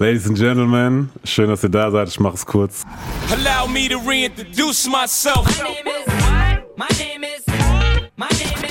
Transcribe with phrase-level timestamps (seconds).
[0.00, 2.06] Ladies and Gentlemen, schön, dass ihr da seid.
[2.08, 2.84] Ich mache es kurz.
[3.32, 5.44] Allow me to reintroduce myself.
[5.44, 6.06] My name is?
[6.76, 7.44] My name is
[8.16, 8.67] my name is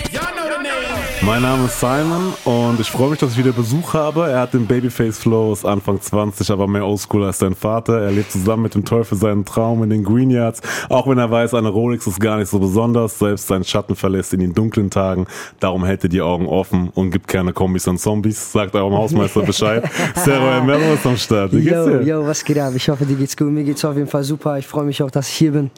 [1.27, 4.29] Mein Name ist Simon und ich freue mich, dass ich wieder Besuch habe.
[4.29, 7.99] Er hat den Babyface Flow, ist Anfang 20, aber mehr Oldschool als sein Vater.
[7.99, 10.61] Er lebt zusammen mit dem Teufel seinen Traum in den Green Yards.
[10.88, 13.20] Auch wenn er weiß, eine Rolex ist gar nicht so besonders.
[13.20, 15.27] Selbst sein Schatten verlässt in den dunklen Tagen.
[15.59, 18.53] Darum hält er die Augen offen und gibt keine Kombis an Zombies.
[18.53, 19.84] Sagt eurem Hausmeister Bescheid.
[20.16, 21.52] Servo Mero ist am Start.
[21.52, 22.03] Wie geht's Yo, dir?
[22.03, 22.71] yo, was geht ab?
[22.73, 23.49] Ich hoffe, dir geht's gut.
[23.49, 24.57] Mir geht's auf jeden Fall super.
[24.59, 25.71] Ich freue mich auch, dass ich hier bin.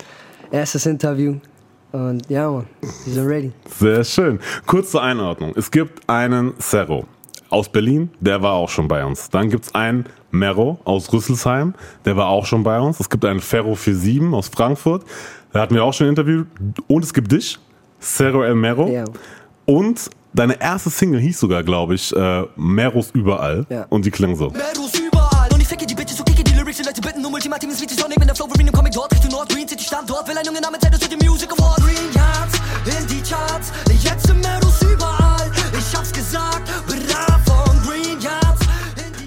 [0.52, 1.38] Erstes Interview.
[1.92, 3.52] Und ja, Mann, wir sind ready.
[3.80, 4.40] Sehr schön.
[4.66, 5.54] Kurz zur Einordnung.
[5.56, 7.06] Es gibt einen Cerro
[7.50, 9.30] aus Berlin, der war auch schon bei uns.
[9.30, 11.74] Dann gibt's einen Mero aus Rüsselsheim,
[12.06, 13.00] der war auch schon bei uns.
[13.00, 15.04] Es gibt einen Ferro 47 aus Frankfurt,
[15.52, 16.46] da hatten wir auch schon ein Interview.
[16.88, 17.58] Und es gibt dich,
[18.00, 18.88] Cerro El Mero.
[18.88, 19.06] Ja.
[19.66, 23.66] Und deine erste Single hieß sogar, glaube ich, äh, Meros überall.
[23.70, 23.86] Ja.
[23.90, 24.50] Und die klang so.
[24.50, 27.34] Meadows überall und ich ficke die Bitches so kicke die Lyrics die Leute bitten um
[27.34, 29.68] Ultimatum ist wie die Sonne in der Flow Marine im Comic dort Richtung Nord Green
[29.68, 31.18] City stand dort will ein Junge namens Edos für die
[33.30, 33.72] Charts
[34.04, 38.66] jetzt sind Meadows überall ich hab's gesagt brav von Green Yards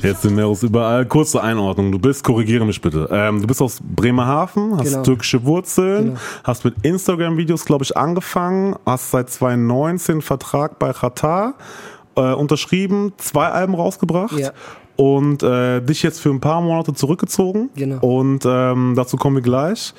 [0.03, 1.06] Jetzt sind Meros überall.
[1.06, 1.92] Kurze Einordnung.
[1.92, 3.08] Du bist, korrigiere mich bitte.
[3.12, 5.03] Ähm, du bist aus Bremerhaven, hast Genau.
[5.05, 6.19] türkische Wurzeln, Genau.
[6.42, 11.55] hast mit Instagram-Videos, glaube ich, angefangen, hast seit 2019 Vertrag bei Qatar
[12.17, 14.36] äh, unterschrieben, zwei Alben rausgebracht.
[14.36, 14.50] Ja.
[14.97, 17.70] Und äh, dich jetzt für ein paar Monate zurückgezogen.
[17.77, 18.00] Genau.
[18.05, 19.95] Und ähm, dazu kommen wir gleich.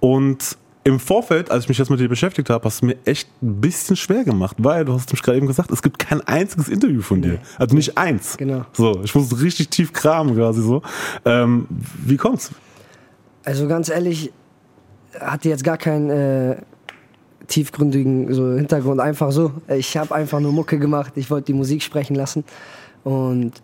[0.00, 3.28] Und im Vorfeld, als ich mich jetzt mit dir beschäftigt habe, hast du mir echt
[3.42, 6.68] ein bisschen schwer gemacht, weil du hast mich gerade eben gesagt, es gibt kein einziges
[6.68, 7.40] Interview von dir.
[7.58, 8.36] Also nicht eins.
[8.36, 8.64] Genau.
[8.72, 10.82] So, ich muss richtig tief kramen quasi so.
[11.24, 11.66] Ähm,
[12.04, 12.52] wie kommt's?
[13.42, 14.32] Also ganz ehrlich,
[15.18, 16.56] hatte jetzt gar keinen äh,
[17.48, 19.00] tiefgründigen so Hintergrund.
[19.00, 19.50] Einfach so.
[19.66, 21.14] Ich habe einfach nur Mucke gemacht.
[21.16, 22.44] Ich wollte die Musik sprechen lassen.
[23.02, 23.54] Und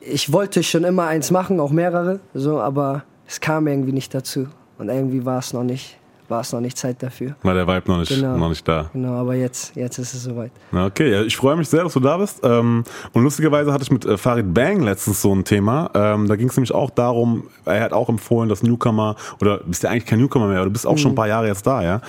[0.00, 2.20] ich wollte schon immer eins machen, auch mehrere.
[2.34, 4.46] So, aber es kam irgendwie nicht dazu.
[4.78, 5.98] Und irgendwie war es noch nicht,
[6.32, 7.36] war es noch nicht Zeit dafür.
[7.42, 8.36] War der Vibe noch nicht, Genau.
[8.36, 8.90] noch nicht da.
[8.92, 10.50] Genau, aber jetzt, jetzt ist es soweit.
[10.74, 12.40] Okay, ich freue mich sehr, dass du da bist.
[12.42, 12.82] Ähm,
[13.12, 15.90] und lustigerweise hatte ich mit äh, Farid Bang letztens so ein Thema.
[15.94, 19.66] Ähm, da ging es nämlich auch darum, er hat auch empfohlen, dass Newcomer, oder du
[19.66, 21.66] bist ja eigentlich kein Newcomer mehr, oder du bist auch schon ein paar Jahre jetzt
[21.66, 22.00] da, ja.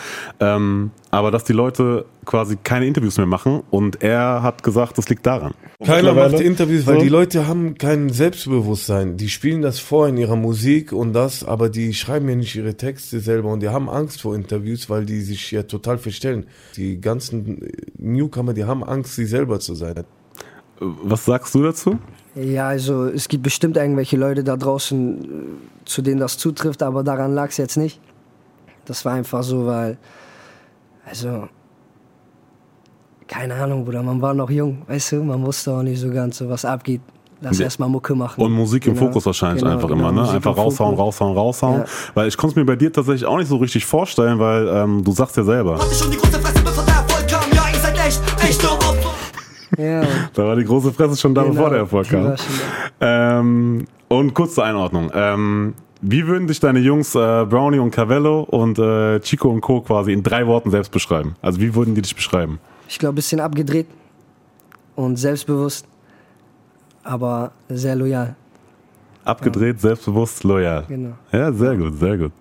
[1.14, 5.24] Aber dass die Leute quasi keine Interviews mehr machen und er hat gesagt, das liegt
[5.28, 5.54] daran.
[5.86, 7.02] Keiner macht Interviews, weil So.
[7.02, 9.16] die Leute haben kein Selbstbewusstsein.
[9.16, 12.74] Die spielen das vor in ihrer Musik und das, aber die schreiben ja nicht ihre
[12.74, 16.48] Texte selber und die haben Angst vor Interviews, weil die sich ja total verstellen.
[16.78, 17.60] Die ganzen
[18.00, 20.06] Newcomer, die haben Angst, sie selber zu sein.
[20.80, 22.00] Was sagst du dazu?
[22.34, 25.28] Ja, also es gibt bestimmt irgendwelche Leute da draußen, äh,
[25.86, 28.00] zu denen das zutrifft, aber daran lag es jetzt nicht.
[28.86, 29.98] Das war einfach so, weil,
[31.06, 31.48] also,
[33.28, 36.38] keine Ahnung, Bruder, man war noch jung, weißt du, man wusste auch nicht so ganz,
[36.38, 37.02] so was abgeht.
[37.42, 37.66] Lass Ja.
[37.66, 38.42] erstmal Mucke machen.
[38.42, 40.22] Und Musik im Genau, Fokus wahrscheinlich genau, einfach genau, immer, ne?
[40.22, 41.80] Musik Einfach im raushauen, raushauen, raushauen.
[41.82, 41.86] Ja.
[42.14, 45.04] Weil ich konnte es mir bei dir tatsächlich auch nicht so richtig vorstellen, weil ähm,
[45.04, 45.78] du sagst ja selber.
[45.78, 48.94] hatte schon die große Fresse bevor der Erfolg kam ja ihr seid echt echte Opfer
[49.78, 50.04] Ja,
[50.34, 52.24] Da war die große Fresse schon da, genau, bevor der Erfolg kam.
[52.24, 52.46] war schon
[53.00, 53.40] da.
[53.40, 55.12] Ähm, und kurz zur Einordnung.
[55.14, 59.82] Ähm, wie würden dich deine Jungs äh, Brownie und Cavello und äh, Chico und Co.
[59.82, 61.36] quasi in drei Worten selbst beschreiben?
[61.42, 62.60] Also wie würden die dich beschreiben?
[62.90, 63.88] Ich glaube, ein bisschen abgedreht
[64.96, 65.86] und selbstbewusst,
[67.04, 68.36] aber sehr loyal.
[69.24, 70.84] Abgedreht, selbstbewusst, loyal.
[70.90, 71.14] Genau.
[71.32, 72.32] Ja, sehr gut, sehr gut.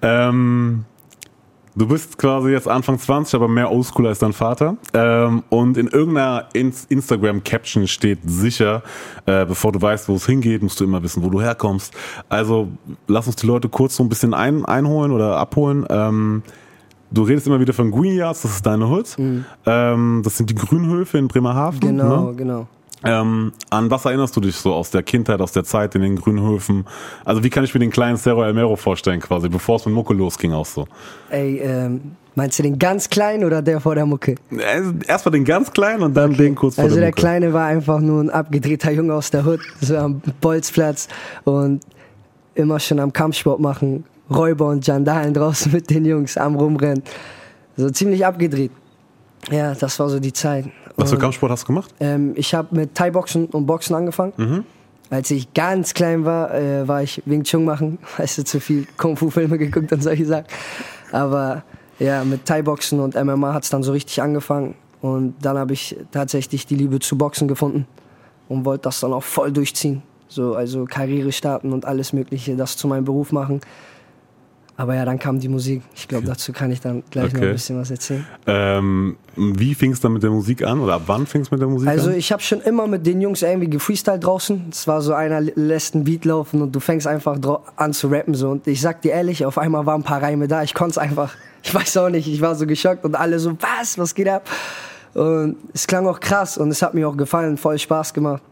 [0.00, 0.84] Ähm,
[1.76, 4.76] du bist quasi jetzt Anfang 20, aber mehr oldschool als dein Vater.
[4.92, 8.82] Ähm, und in irgendeiner Ins- Instagram-Caption steht sicher,
[9.26, 11.94] äh, bevor du weißt, wo es hingeht, musst du immer wissen, wo du herkommst.
[12.28, 12.68] Also
[13.06, 15.86] lass uns die Leute kurz so ein bisschen ein, einholen oder abholen.
[15.88, 16.42] Ähm,
[17.10, 19.16] du redest immer wieder von Green Yards, das ist deine Hood.
[19.66, 21.80] Ähm, das sind die Grünhöfe in Bremerhaven.
[21.80, 22.34] Genau, Ne?
[22.36, 22.66] genau.
[23.02, 26.16] Ähm, an was erinnerst du dich so aus der Kindheit, aus der Zeit in den
[26.16, 26.86] Grünhöfen?
[27.24, 30.12] Also wie kann ich mir den kleinen Cerro Almero vorstellen quasi, bevor es mit Mucke
[30.12, 30.86] losging auch so?
[31.30, 34.34] Ey, ähm, meinst du den ganz kleinen oder der vor der Mucke?
[34.50, 37.20] Äh, Erstmal den ganz kleinen und dann den kurz vor Also der der Mucke.
[37.20, 41.08] Kleine war einfach nur ein abgedrehter Junge aus der Hut, so am Bolzplatz
[41.44, 41.80] und
[42.54, 47.02] immer schon am Kampfsport machen, Räuber und Jandalen draußen mit den Jungs am Rumrennen.
[47.76, 48.72] So ziemlich abgedreht.
[49.50, 50.66] Ja, das war so die Zeit.
[51.00, 51.94] Was für Und, Kampfsport hast du gemacht?
[52.00, 54.32] ähm, ich habe mit Thai-Boxen und Boxen angefangen.
[54.36, 54.64] Mhm.
[55.10, 57.98] Als ich ganz klein war, äh, war ich Wing Chun machen.
[58.16, 60.46] Weißt du, zu viel Kung-Fu-Filme geguckt und solche Sachen.
[61.12, 61.64] Aber
[61.98, 64.74] ja, mit Thai-Boxen und MMA hat es dann so richtig angefangen.
[65.00, 67.86] Und dann habe ich tatsächlich die Liebe zu Boxen gefunden
[68.48, 70.02] und wollte das dann auch voll durchziehen.
[70.28, 73.60] So, also Karriere starten und alles Mögliche, das zu meinem Beruf machen.
[74.80, 75.82] Aber ja, dann kam die Musik.
[75.94, 77.48] Ich glaube, dazu kann ich dann gleich noch Okay.
[77.48, 78.26] ein bisschen was erzählen.
[78.46, 80.80] Ähm, wie fing es dann mit der Musik an?
[80.80, 82.16] Oder ab wann fing es mit der Musik Also an?
[82.16, 84.68] ich habe schon immer mit den Jungs irgendwie gefreestylt draußen.
[84.72, 87.36] Es war so einer lässt einen Beat laufen und du fängst einfach
[87.76, 88.48] an zu rappen so.
[88.52, 90.62] Und ich sag dir ehrlich, auf einmal waren ein paar Reime da.
[90.62, 91.34] Ich konnte es einfach.
[91.62, 92.26] Ich weiß auch nicht.
[92.26, 94.48] Ich war so geschockt und alle so, was, was geht ab?
[95.12, 98.42] Und es klang auch krass und es hat mir auch gefallen, voll Spaß gemacht.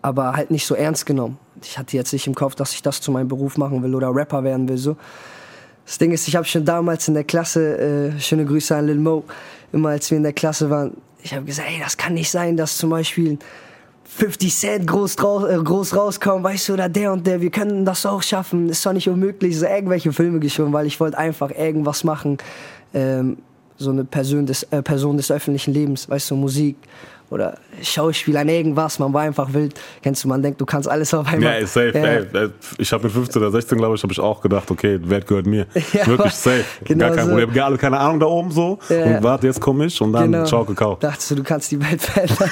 [0.00, 1.36] Aber halt nicht so ernst genommen.
[1.62, 4.14] Ich hatte jetzt nicht im Kopf, dass ich das zu meinem Beruf machen will oder
[4.14, 4.96] Rapper werden will so.
[5.84, 7.78] Das Ding ist, ich habe schon damals in der Klasse,
[8.16, 9.24] äh, schöne Grüße an Lil Mo,
[9.72, 12.56] immer als wir in der Klasse waren, ich habe gesagt, ey, das kann nicht sein,
[12.56, 13.38] dass zum Beispiel
[14.04, 18.06] 50 Cent groß, äh, groß rauskommen, weißt du, oder der und der, wir können das
[18.06, 22.04] auch schaffen, ist doch nicht unmöglich, so irgendwelche Filme geschoben, weil ich wollte einfach irgendwas
[22.04, 22.38] machen,
[22.94, 23.38] ähm,
[23.76, 26.76] so eine Person des, äh, Person des öffentlichen Lebens, weißt du, Musik
[27.30, 31.12] oder Schauspiel an irgendwas, man war einfach wild, kennst du, man denkt, du kannst alles
[31.12, 31.52] auf Ja, einmal.
[31.54, 31.92] ey, safe.
[31.94, 32.04] Ja.
[32.04, 34.98] Ey, ey, ich habe mit 15 oder 16, glaube ich, habe ich auch gedacht, okay,
[35.02, 35.66] Welt gehört mir.
[35.92, 36.64] Ja, Wirklich safe.
[36.84, 37.30] genau Gar kein so.
[37.30, 37.52] Problem.
[37.52, 38.78] Gar keine Ahnung da oben so.
[38.88, 39.22] Ja, und ja.
[39.22, 40.44] warte, jetzt komme ich und dann Genau.
[40.44, 40.96] ciao, Kakao.
[41.00, 42.50] Dachtest du, du kannst die Welt verändern.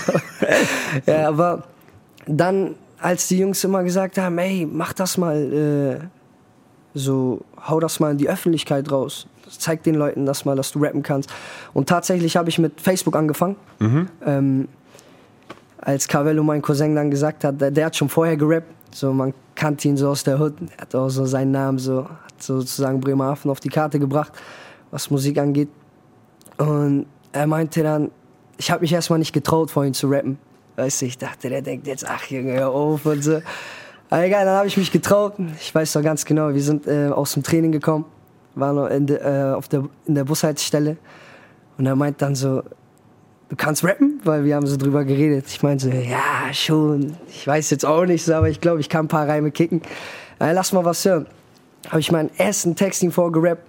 [1.06, 1.62] ja, aber
[2.26, 6.04] dann, als die Jungs immer gesagt haben, ey, mach das mal, äh,
[6.94, 9.26] so, hau das mal in die Öffentlichkeit raus.
[9.48, 11.30] Zeig den Leuten das mal, dass du rappen kannst.
[11.72, 13.56] Und tatsächlich habe ich mit Facebook angefangen.
[14.26, 14.68] Ähm,
[15.78, 18.68] als Carvello, mein Cousin, dann gesagt hat, der, der hat schon vorher gerappt.
[18.90, 20.54] So, man kannte ihn so aus der Hood.
[20.76, 24.32] Er hat auch so seinen Namen so, hat sozusagen Bremerhaven auf die Karte gebracht,
[24.90, 25.68] was Musik angeht.
[26.56, 28.10] Und er meinte dann,
[28.56, 30.38] ich habe mich erstmal nicht getraut, vor ihm zu rappen.
[30.76, 33.40] Weißt du, ich dachte, der denkt jetzt, ach Junge, hör auf und so.
[34.10, 35.34] Aber egal, dann habe ich mich getraut.
[35.60, 38.04] Ich weiß doch ganz genau, wir sind äh, aus dem Training gekommen,
[38.54, 40.96] waren noch in, de, äh, auf der, in der Bushaltestelle.
[41.78, 42.62] Und er meint dann so,
[43.48, 44.20] du kannst rappen?
[44.24, 45.46] Weil wir haben so drüber geredet.
[45.48, 47.16] Ich meinte so, ja, schon.
[47.28, 49.82] Ich weiß jetzt auch nicht so, aber ich glaube, ich kann ein paar Reime kicken.
[50.40, 51.26] Ja, lass mal was hören.
[51.88, 53.62] Habe ich meinen ersten Text ihm vorgerappt,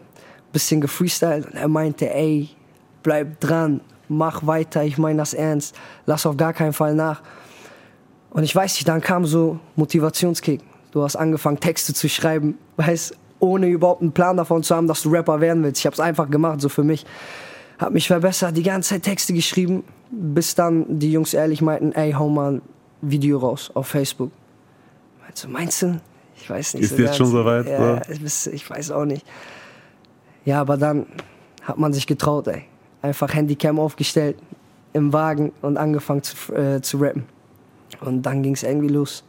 [0.53, 1.45] bisschen gefreestylt.
[1.45, 2.49] Und er meinte, ey,
[3.03, 5.75] bleib dran, mach weiter, ich meine das ernst.
[6.05, 7.21] Lass auf gar keinen Fall nach.
[8.29, 10.61] Und ich weiß nicht, dann kam so Motivationskick.
[10.91, 15.01] Du hast angefangen, Texte zu schreiben, weißt, ohne überhaupt einen Plan davon zu haben, dass
[15.03, 15.79] du Rapper werden willst.
[15.79, 17.05] Ich habe es einfach gemacht, so für mich.
[17.77, 22.13] Hab mich verbessert, die ganze Zeit Texte geschrieben, bis dann die Jungs ehrlich meinten, ey,
[22.13, 22.61] hau mal ein
[23.01, 24.31] Video raus auf Facebook.
[25.21, 26.01] Meinst du, meinst du?
[26.37, 26.83] Ich weiß nicht.
[26.83, 27.17] Ist so jetzt ganz.
[27.17, 29.25] schon soweit, Ja, weiß- ich weiß auch nicht.
[30.45, 31.05] Ja, aber dann
[31.63, 32.63] hat man sich getraut, ey.
[33.01, 34.37] Einfach Handycam aufgestellt,
[34.93, 37.25] im Wagen und angefangen zu, äh, zu rappen.
[37.99, 39.23] Und dann ging es irgendwie los.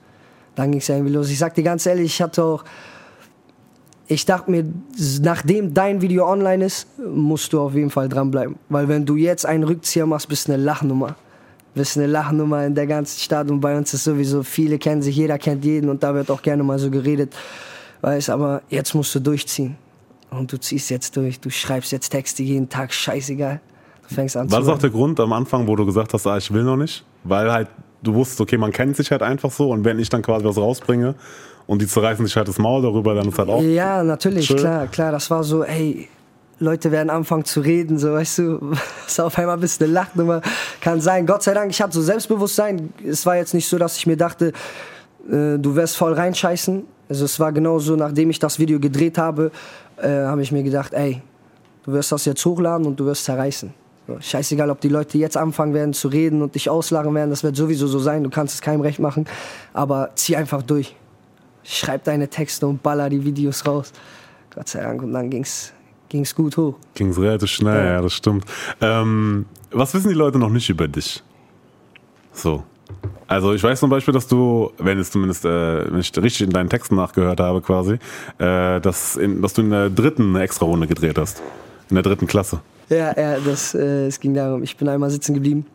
[0.54, 1.28] Dann ging es irgendwie los.
[1.30, 2.64] Ich sag dir ganz ehrlich, ich hatte auch.
[4.08, 4.64] Ich dachte mir,
[5.20, 8.56] nachdem dein Video online ist, musst du auf jeden Fall dranbleiben.
[8.68, 11.16] Weil wenn du jetzt einen Rückzieher machst, bist du eine Lachnummer.
[11.74, 15.16] Bist eine Lachnummer in der ganzen Stadt und bei uns ist sowieso, viele kennen sich,
[15.16, 17.34] jeder kennt jeden und da wird auch gerne mal so geredet.
[18.00, 19.76] Weißt, aber jetzt musst du durchziehen.
[20.30, 21.40] Und du ziehst jetzt durch.
[21.40, 23.60] Du schreibst jetzt Texte jeden Tag, scheißegal.
[24.08, 26.36] Du fängst an War das auch der Grund am Anfang, wo du gesagt hast, ah,
[26.36, 27.04] ich will noch nicht?
[27.24, 27.68] Weil halt
[28.02, 30.56] du wusstest, okay, man kennt sich halt einfach so und wenn ich dann quasi was
[30.56, 31.14] rausbringe
[31.66, 33.62] und die zerreißen sich halt das Maul darüber, dann ist halt auch.
[33.62, 34.56] Ja, natürlich, Chill.
[34.56, 35.12] klar, klar.
[35.12, 36.08] Das war so, ey,
[36.58, 38.72] Leute werden anfangen zu reden, so, weißt du,
[39.06, 40.42] ist auf einmal ein bisschen eine Lachnummer.
[40.80, 41.26] Kann sein.
[41.26, 42.92] Gott sei Dank, ich hatte so Selbstbewusstsein.
[43.04, 44.52] Es war jetzt nicht so, dass ich mir dachte,
[45.28, 46.84] äh, du wirst voll reinscheißen.
[47.08, 49.50] Also es war genau so, nachdem ich das Video gedreht habe,
[49.96, 51.22] äh, habe ich mir gedacht, ey,
[51.84, 53.72] du wirst das jetzt hochladen und du wirst zerreißen.
[54.08, 57.42] So, scheißegal, ob die Leute jetzt anfangen werden zu reden und dich auslachen werden, das
[57.42, 59.26] wird sowieso so sein, du kannst es keinem recht machen.
[59.72, 60.94] Aber zieh einfach durch.
[61.66, 63.92] Schreib deine Texte und baller die Videos raus.
[64.54, 65.02] Gott sei Dank.
[65.02, 65.72] Und dann ging's,
[66.08, 66.74] ging's gut hoch.
[66.94, 68.00] Ging es relativ schnell, ja, Ja.
[68.02, 68.44] das stimmt.
[68.80, 71.22] Ähm, was wissen die Leute noch nicht über dich?
[72.32, 72.62] So.
[73.26, 76.50] Also ich weiß zum Beispiel, dass du, wenn es zumindest, äh, wenn ich richtig in
[76.50, 77.94] deinen Texten nachgehört habe quasi,
[78.38, 81.42] äh, dass, in, dass du in der dritten eine extra Runde gedreht hast.
[81.90, 82.60] In der dritten Klasse.
[82.88, 85.66] Ja, ja, das, äh, es ging darum, ich bin einmal sitzen geblieben.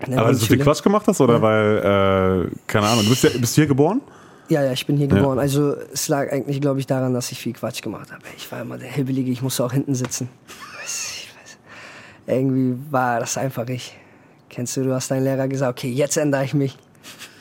[0.00, 0.58] Aber weil du viel.
[0.58, 4.00] Quatsch gemacht hast oder weil, äh, keine Ahnung, du bist, ja, bist du hier geboren?
[4.48, 5.14] Ja, ja, ich bin hier Ja.
[5.16, 5.38] geboren.
[5.38, 8.22] Also es lag eigentlich, glaube ich, daran, dass ich viel Quatsch gemacht habe.
[8.36, 10.28] Ich war immer der Hibbelige, ich musste auch hinten sitzen.
[10.80, 11.56] Weiß, ich weiß.
[12.36, 13.96] Irgendwie war das einfach ich.
[14.50, 16.76] Kennst du, du hast deinem Lehrer gesagt, okay, jetzt ändere ich mich.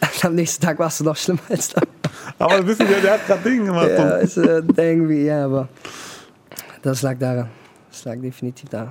[0.01, 1.81] Und am nächsten Tag warst du noch schlimmer als da.
[2.39, 3.89] Aber du bist ja, der hat gerade Dinge gemacht.
[3.89, 5.67] Ja, also, irgendwie, ja, aber
[6.81, 7.49] das lag daran.
[7.91, 8.89] Das lag definitiv daran.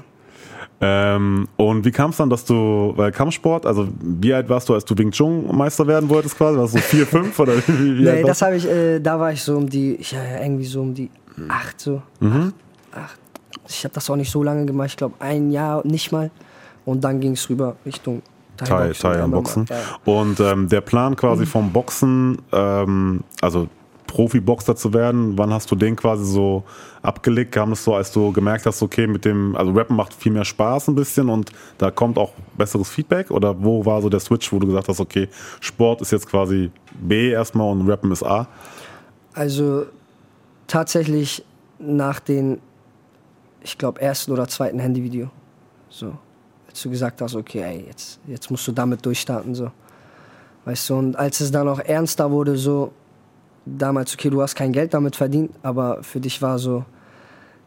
[0.81, 4.75] Ähm, und wie kam es dann, dass du, weil Kampfsport, also wie alt warst du,
[4.75, 6.59] als du Wing Chun Meister werden wolltest quasi?
[6.59, 9.33] Warst du so vier, fünf oder wie, wie Nee, das habe ich, äh, da war
[9.33, 11.11] ich so um die, ja, ja, irgendwie so um die
[11.49, 12.03] acht, so.
[12.21, 12.53] Mhm.
[12.93, 13.19] Acht, acht.
[13.69, 16.31] Ich habe das auch nicht so lange gemacht, ich glaube ein Jahr nicht mal.
[16.85, 18.23] Und dann ging es rüber Richtung
[18.57, 19.03] Thai, Thai-Boxen.
[19.03, 19.67] Thai am Mama, Boxen.
[19.69, 20.13] ja.
[20.13, 23.69] Und ähm, der Plan quasi vom Boxen, ähm, also
[24.13, 25.39] Profiboxer zu werden?
[25.39, 26.65] Wann hast du den quasi so
[27.01, 27.53] abgelegt?
[27.53, 30.45] Kam es so, als du gemerkt hast, okay, mit dem, also Rappen macht viel mehr
[30.45, 33.31] Spaß ein bisschen und da kommt auch besseres Feedback?
[33.31, 35.29] Oder wo war so der Switch, wo du gesagt hast, okay,
[35.61, 38.49] Sport ist jetzt quasi B erstmal und Rappen ist A?
[39.33, 39.87] Also
[40.67, 41.43] tatsächlich
[41.79, 42.61] nach den,
[43.63, 45.31] ich glaube, ersten oder zweiten Handyvideo.
[45.89, 46.13] So.
[46.69, 49.55] Als du gesagt hast, okay, ey, jetzt, jetzt musst du damit durchstarten.
[49.55, 49.71] So.
[50.67, 52.93] Weißt du, und als es dann auch ernster wurde, so,
[53.65, 56.85] damals, okay, du hast kein Geld damit verdient, aber für dich war so,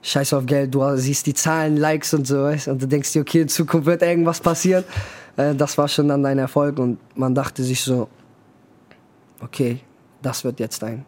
[0.01, 3.21] scheiß auf Geld, du siehst die Zahlen, Likes und so, weißt, und du denkst dir,
[3.21, 4.83] okay, in Zukunft wird irgendwas passieren.
[5.35, 8.07] Äh, das war schon dann dein Erfolg und man dachte sich so,
[9.41, 9.79] okay,
[10.21, 11.05] das wird jetzt dein.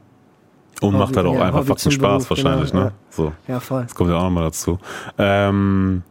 [0.82, 2.92] Und Hobby- macht halt auch ja, einfach fucking Spaß Beruf, wahrscheinlich, genau, ne?
[3.10, 3.34] So.
[3.48, 3.84] Ja, voll.
[3.84, 4.80] Das kommt ja auch nochmal dazu.
[5.18, 6.04] Ähm,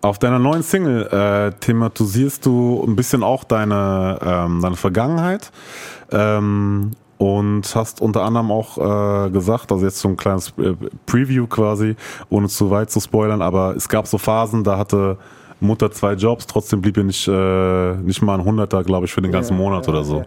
[0.00, 5.52] auf deiner neuen Single äh, thematisierst du ein bisschen auch deine, ähm, deine Vergangenheit
[6.10, 10.72] ähm, und hast unter anderem auch äh, gesagt, also jetzt so ein kleines äh,
[11.04, 11.94] Preview quasi,
[12.30, 15.18] ohne zu weit zu spoilern, aber es gab so Phasen, da hatte
[15.60, 19.20] Mutter zwei Jobs, trotzdem blieb ihr nicht, äh, nicht mal ein Hunderter, glaube ich, für
[19.20, 20.24] den ganzen Monat oder so.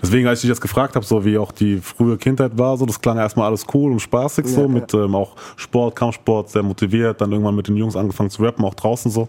[0.00, 2.86] Deswegen, als ich dich jetzt gefragt habe, so wie auch die frühe Kindheit war, so
[2.86, 6.62] das klang erstmal alles cool und spaßig so, Ja, mit ähm, auch Sport, Kampfsport, sehr
[6.62, 9.28] motiviert, dann irgendwann mit den Jungs angefangen zu rappen, auch draußen so.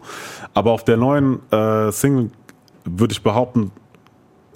[0.53, 2.29] Aber auf der neuen äh, Single
[2.85, 3.71] würde ich behaupten,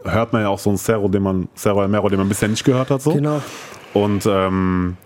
[0.03, 2.63] hört man ja auch so einen Cerro, den man, Cerro Almero, den man bisher nicht
[2.63, 3.13] gehört hat so.
[3.13, 3.41] Genau.
[3.93, 4.97] Und ähm,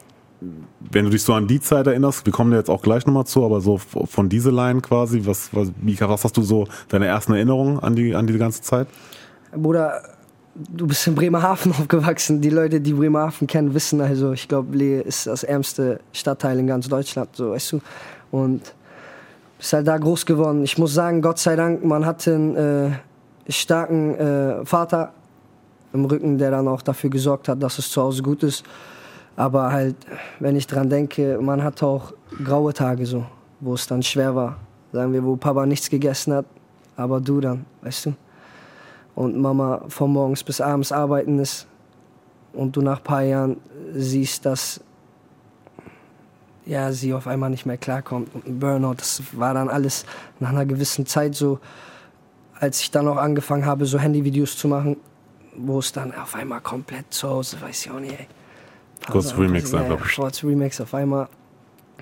[0.80, 3.26] wenn du dich so an die Zeit erinnerst, wir kommen ja jetzt auch gleich nochmal
[3.26, 7.08] zu, aber so von diese Line quasi, was, was, wie, was hast du so deine
[7.08, 8.88] ersten Erinnerungen an die, an die ganze Zeit?
[9.56, 10.02] Bruder,
[10.56, 12.42] du bist in Bremerhaven aufgewachsen.
[12.42, 16.68] Die Leute, die Bremerhaven kennen, wissen also, ich glaube, Lee ist das ärmste Stadtteil in
[16.68, 17.82] ganz Deutschland, so weißt du.
[18.32, 18.74] Und
[19.58, 20.64] bist halt da groß geworden.
[20.64, 22.92] Ich muss sagen, Gott sei Dank, man hatte einen äh,
[23.48, 25.14] starken äh, Vater
[25.94, 28.64] im Rücken, der dann auch dafür gesorgt hat, dass es zu Hause gut ist.
[29.36, 29.96] Aber halt,
[30.40, 33.26] wenn ich dran denke, man hatte auch graue Tage so,
[33.60, 34.58] wo es dann schwer war.
[34.92, 36.46] Sagen wir, wo Papa nichts gegessen hat,
[36.96, 38.14] aber du dann, weißt du
[39.16, 41.68] und Mama von morgens bis abends arbeiten ist
[42.54, 43.58] und du nach ein paar Jahren
[43.94, 44.82] siehst, dass
[46.66, 50.06] ja, sie auf einmal nicht mehr klarkommt und ein Burnout, das war dann alles
[50.40, 51.60] nach einer gewissen Zeit so,
[52.60, 54.98] als ich dann auch angefangen habe, so Handyvideos zu machen,
[55.58, 58.28] wo es dann auf einmal komplett zu Hause, weiß ich auch nicht, ey.
[59.10, 60.16] Kurz Also, Remix ja, einfach.
[60.16, 61.28] Kurz Remix, auf einmal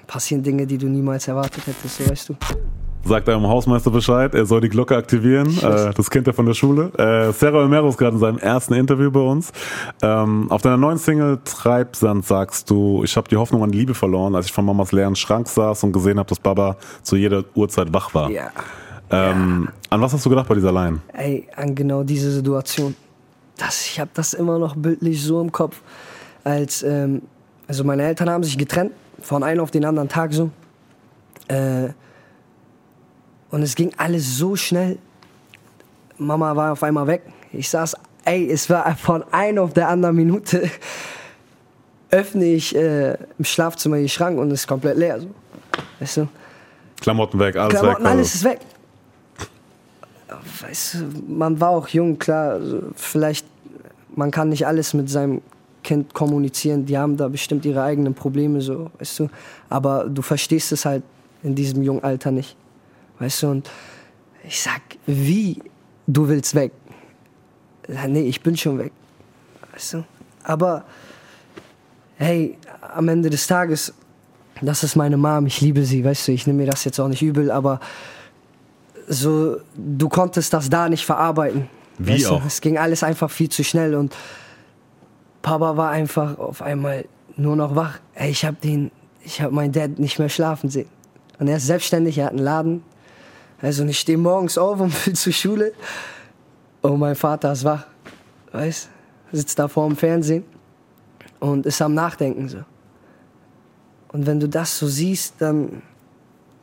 [0.07, 2.35] passieren Dinge, die du niemals erwartet hättest, so weißt du.
[3.03, 5.47] Sagt eurem Hausmeister Bescheid, er soll die Glocke aktivieren.
[5.61, 6.91] Äh, das kennt er von der Schule.
[6.97, 9.51] Äh, Serra Almero ist gerade in seinem ersten Interview bei uns.
[10.01, 14.35] Ähm, auf deiner neuen Single Treibsand sagst du, ich habe die Hoffnung an Liebe verloren,
[14.35, 17.93] als ich von Mamas leeren Schrank saß und gesehen habe, dass Baba zu jeder Uhrzeit
[17.93, 18.29] wach war.
[18.29, 18.51] Ja.
[19.11, 20.99] Ähm, An was hast du gedacht bei dieser Line?
[21.13, 22.95] ey, an genau diese Situation.
[23.57, 25.81] Das, ich habe das immer noch bildlich so im Kopf,
[26.43, 27.21] als ähm,
[27.67, 28.91] also meine Eltern haben sich getrennt
[29.21, 30.49] von einem auf den anderen Tag so.
[31.47, 31.89] Äh,
[33.49, 34.97] und es ging alles so schnell.
[36.17, 37.23] Mama war auf einmal weg.
[37.51, 40.69] Ich saß, ey, es war von einer auf der anderen Minute.
[42.11, 45.19] Öffne ich äh, im Schlafzimmer den Schrank und es ist komplett leer.
[45.19, 45.27] So.
[45.99, 46.27] Weißt du?
[46.99, 48.11] Klamotten weg, alles Klamotten, weg.
[48.11, 48.59] alles ist weg.
[50.61, 52.53] Weißt du, man war auch jung, klar.
[52.53, 53.45] also Vielleicht,
[54.15, 55.41] man kann nicht alles mit seinem
[55.83, 56.85] Kind kommunizieren.
[56.85, 59.29] Die haben da bestimmt ihre eigenen Probleme, so, weißt du.
[59.69, 61.03] Aber du verstehst es halt
[61.43, 62.55] in diesem jungen Alter nicht.
[63.19, 63.69] Weißt du, und
[64.43, 65.61] ich sag, wie?
[66.07, 66.71] Du willst weg?
[68.07, 68.91] Nee, ich bin schon weg.
[69.71, 70.03] Weißt du?
[70.43, 70.83] Aber,
[72.17, 72.57] hey,
[72.95, 73.93] am Ende des Tages,
[74.61, 77.07] das ist meine Mom, ich liebe sie, weißt du, ich nehme mir das jetzt auch
[77.07, 77.79] nicht übel, aber
[79.11, 81.67] so, du konntest das da nicht verarbeiten.
[81.97, 82.41] Wie weißt auch?
[82.41, 82.47] Du?
[82.47, 84.15] Es ging alles einfach viel zu schnell und
[85.41, 87.99] Papa war einfach auf einmal nur noch wach.
[88.13, 88.91] Ey, ich habe den,
[89.23, 90.87] ich habe meinen Dad nicht mehr schlafen sehen.
[91.39, 92.83] Und er ist selbstständig, er hat einen Laden.
[93.61, 95.73] Also ich stehe morgens auf und will zur Schule.
[96.81, 97.85] Und mein Vater ist wach,
[98.53, 98.89] weißt,
[99.33, 100.45] sitzt da vor dem Fernsehen
[101.39, 102.63] und ist am Nachdenken so.
[104.13, 105.81] Und wenn du das so siehst, dann,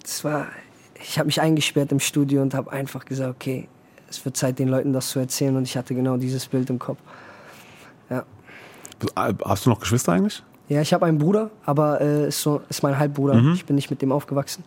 [0.02, 0.46] das war,
[1.00, 3.68] ich habe mich eingesperrt im Studio und habe einfach gesagt, okay,
[4.10, 5.56] es wird Zeit, den Leuten das zu erzählen.
[5.56, 6.98] Und ich hatte genau dieses Bild im Kopf.
[8.10, 8.24] Ja,
[9.44, 10.42] Hast du noch Geschwister eigentlich?
[10.68, 13.34] ja ich habe einen Bruder, aber äh, ist, so, ist mein Halbbruder.
[13.34, 13.52] Mhm.
[13.54, 14.64] Ich bin nicht mit dem aufgewachsen.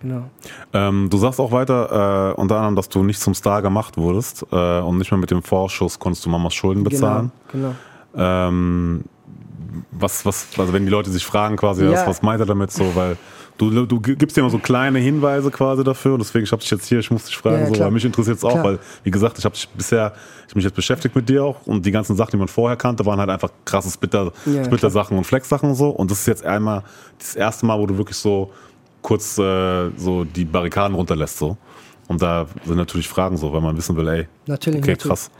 [0.00, 0.24] Genau.
[0.72, 4.46] Ähm, du sagst auch weiter, äh, unter anderem, dass du nicht zum Star gemacht wurdest
[4.52, 7.32] äh, und nicht mehr mit dem Vorschuss konntest du Mamas Schulden bezahlen.
[7.50, 7.74] Genau,
[8.14, 8.48] genau.
[8.48, 9.04] Ähm,
[9.90, 11.92] was, was, also wenn die Leute sich fragen quasi, Ja.
[11.92, 13.16] was, was meint er damit so, weil
[13.58, 16.70] Du, du gibst dir immer so kleine Hinweise quasi dafür und deswegen, ich habe dich
[16.70, 18.64] jetzt hier, ich muss dich fragen, Ja, ja, so, weil mich interessiert es auch, Klar.
[18.64, 20.12] weil, wie gesagt, ich habe dich bisher,
[20.46, 23.04] ich mich jetzt beschäftigt mit dir auch und die ganzen Sachen, die man vorher kannte,
[23.04, 26.46] waren halt einfach krasse Splitter, Ja, Splitter-Sachen und Flex-Sachen und so und das ist jetzt
[26.46, 26.84] einmal
[27.18, 28.52] das erste Mal, wo du wirklich so
[29.02, 31.56] kurz äh, so die Barrikaden runterlässt so
[32.06, 35.08] und da sind natürlich Fragen so, weil man wissen will, ey, Natürlich, okay, natürlich.
[35.08, 35.30] krass.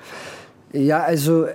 [0.73, 1.47] Ja, also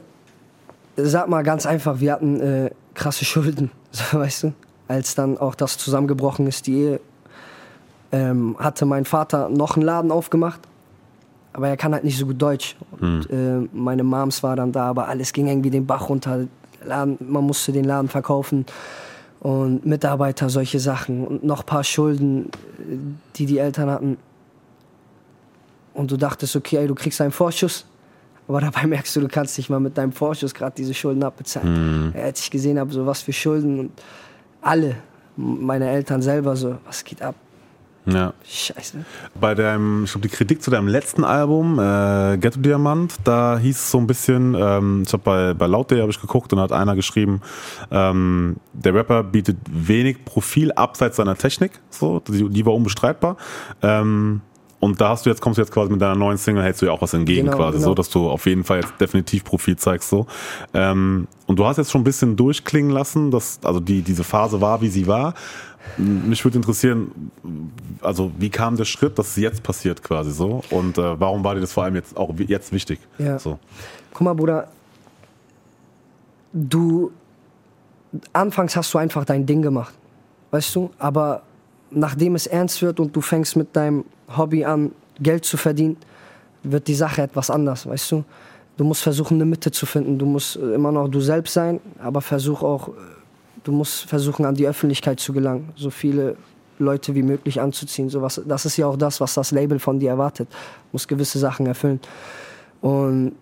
[0.96, 4.53] sag mal ganz einfach, wir hatten äh, krasse Schulden, so, weißt du.
[4.94, 7.00] Als dann auch das zusammengebrochen ist, die Ehe,
[8.12, 10.60] ähm, hatte mein Vater noch einen Laden aufgemacht,
[11.52, 12.76] aber er kann halt nicht so gut Deutsch.
[13.02, 16.46] Und äh, meine Moms war dann da, aber alles ging irgendwie den Bach runter.
[16.86, 18.68] Laden, man musste den Laden verkaufen
[19.40, 22.98] und Mitarbeiter, solche Sachen und noch ein paar Schulden, äh,
[23.36, 24.18] die die Eltern hatten.
[25.96, 27.88] Und du dachtest, okay, ey, du kriegst einen Vorschuss,
[28.48, 32.14] aber dabei merkst du, du kannst nicht mal mit deinem Vorschuss gerade diese Schulden abbezahlen.
[32.16, 33.92] Als ich gesehen habe, so was für Schulden und
[34.63, 34.96] alle,
[35.36, 37.36] meine Eltern selber so, was geht ab?
[38.05, 38.34] Ja.
[38.43, 39.05] Scheiße.
[39.39, 43.77] Bei deinem, ich glaube, die Kritik zu deinem letzten Album, äh, Ghetto Diamant, da hieß
[43.77, 46.63] es so ein bisschen, ähm, ich habe bei, bei Laut.de habe ich geguckt und da
[46.63, 47.41] hat einer geschrieben,
[47.91, 53.38] ähm, der Rapper bietet wenig Profil abseits seiner Technik, so, die, die war unbestreitbar.
[53.82, 54.41] Ähm,
[54.84, 56.88] und da hast du jetzt, kommst du jetzt quasi mit deiner neuen Single, hältst du
[56.88, 57.92] ja auch was entgegen Genau, quasi, genau.
[57.92, 60.28] so, dass du auf jeden Fall jetzt definitiv Profil zeigst, so.
[60.74, 64.60] Ähm, und du hast jetzt schon ein bisschen durchklingen lassen, dass, also die, diese Phase
[64.60, 65.36] war, wie sie war.
[65.96, 67.32] Mich würde interessieren,
[68.02, 71.56] also wie kam der Schritt, dass es jetzt passiert quasi so und äh, warum war
[71.56, 73.00] dir das vor allem jetzt auch jetzt wichtig?
[73.18, 73.40] Ja.
[73.40, 73.60] So.
[74.13, 74.68] Guck mal, Bruder,
[76.52, 77.10] du,
[78.34, 79.94] anfangs hast du einfach dein Ding gemacht,
[80.52, 81.44] weißt du, aber
[81.96, 85.98] nachdem es ernst wird und du fängst mit deinem Hobby an, Geld zu verdienen,
[86.64, 88.24] wird die Sache etwas anders, weißt du.
[88.78, 90.18] Du musst versuchen, eine Mitte zu finden.
[90.18, 92.92] Du musst äh, immer noch du selbst sein, aber versuch auch, äh,
[93.64, 96.36] du musst versuchen, an die Öffentlichkeit zu gelangen, so viele
[96.80, 98.10] Leute wie möglich anzuziehen.
[98.10, 100.50] So was, das ist ja auch das, was das Label von dir erwartet.
[100.50, 102.00] Du musst gewisse Sachen erfüllen.
[102.82, 103.34] Und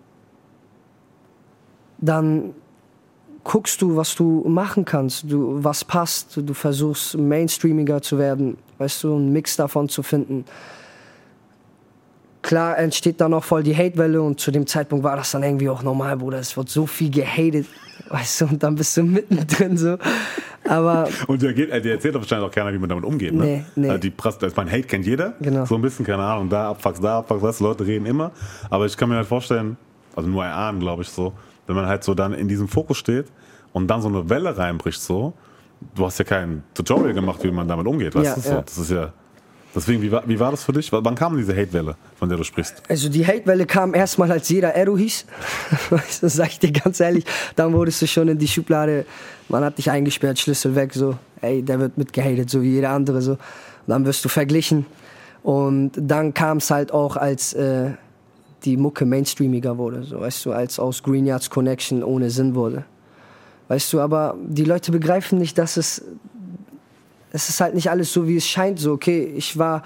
[1.98, 2.54] dann
[3.44, 6.36] guckst du, was du machen kannst, du, was passt.
[6.36, 10.44] Du versuchst mainstreamiger zu werden, weißt du, einen Mix davon zu finden.
[12.42, 15.68] Klar entsteht dann auch voll die Hatewelle und zu dem Zeitpunkt war das dann irgendwie
[15.68, 16.38] auch normal, Bruder.
[16.38, 17.66] Es wird so viel gehatet,
[18.08, 19.96] weißt du, und dann bist du mittendrin so.
[20.68, 23.32] Aber Und der, geht, äh, der erzählt doch wahrscheinlich auch keiner, wie man damit umgeht.
[23.32, 23.44] Ne?
[23.44, 23.88] Nee, nee.
[23.88, 25.34] Also die Prass, das, mein Hate kennt jeder.
[25.40, 25.64] Genau.
[25.64, 28.32] So ein bisschen, keine Ahnung, da abfucks, da abfucks, du, Leute reden immer.
[28.70, 29.76] Aber ich kann mir halt vorstellen,
[30.14, 31.32] also nur erahnen, glaube ich so,
[31.66, 33.26] wenn man halt so dann in diesem Fokus steht
[33.72, 35.32] und dann so eine Welle reinbricht, so,
[35.94, 38.40] du hast ja kein Tutorial gemacht, wie man damit umgeht, weißt Ja, du?
[38.40, 38.62] So, ja.
[38.62, 39.12] Das ist ja.
[39.74, 40.92] Deswegen, wie war, wie war das für dich?
[40.92, 42.82] Wann kam diese Hate-Welle, von der du sprichst?
[42.90, 45.24] Also die Hatewelle kam erstmal, als jeder Eru hieß.
[46.20, 47.24] Du, sag ich dir ganz ehrlich.
[47.56, 49.06] Dann wurdest du schon in die Schublade,
[49.48, 53.22] man hat dich eingesperrt, Schlüssel weg, so, ey, der wird mitgehatet, so wie jeder andere,
[53.22, 53.32] so.
[53.32, 53.38] Und
[53.86, 54.84] dann wirst du verglichen.
[55.42, 57.92] Und dann kam es halt auch, als äh,
[58.64, 62.84] die Mucke mainstreamiger wurde, so, weißt du, als aus Green Yards Connection ohne Sinn wurde.
[63.68, 66.04] Weißt du, aber die Leute begreifen nicht, dass es
[67.32, 68.78] es ist halt nicht alles so, wie es scheint.
[68.78, 69.82] So, okay, ich war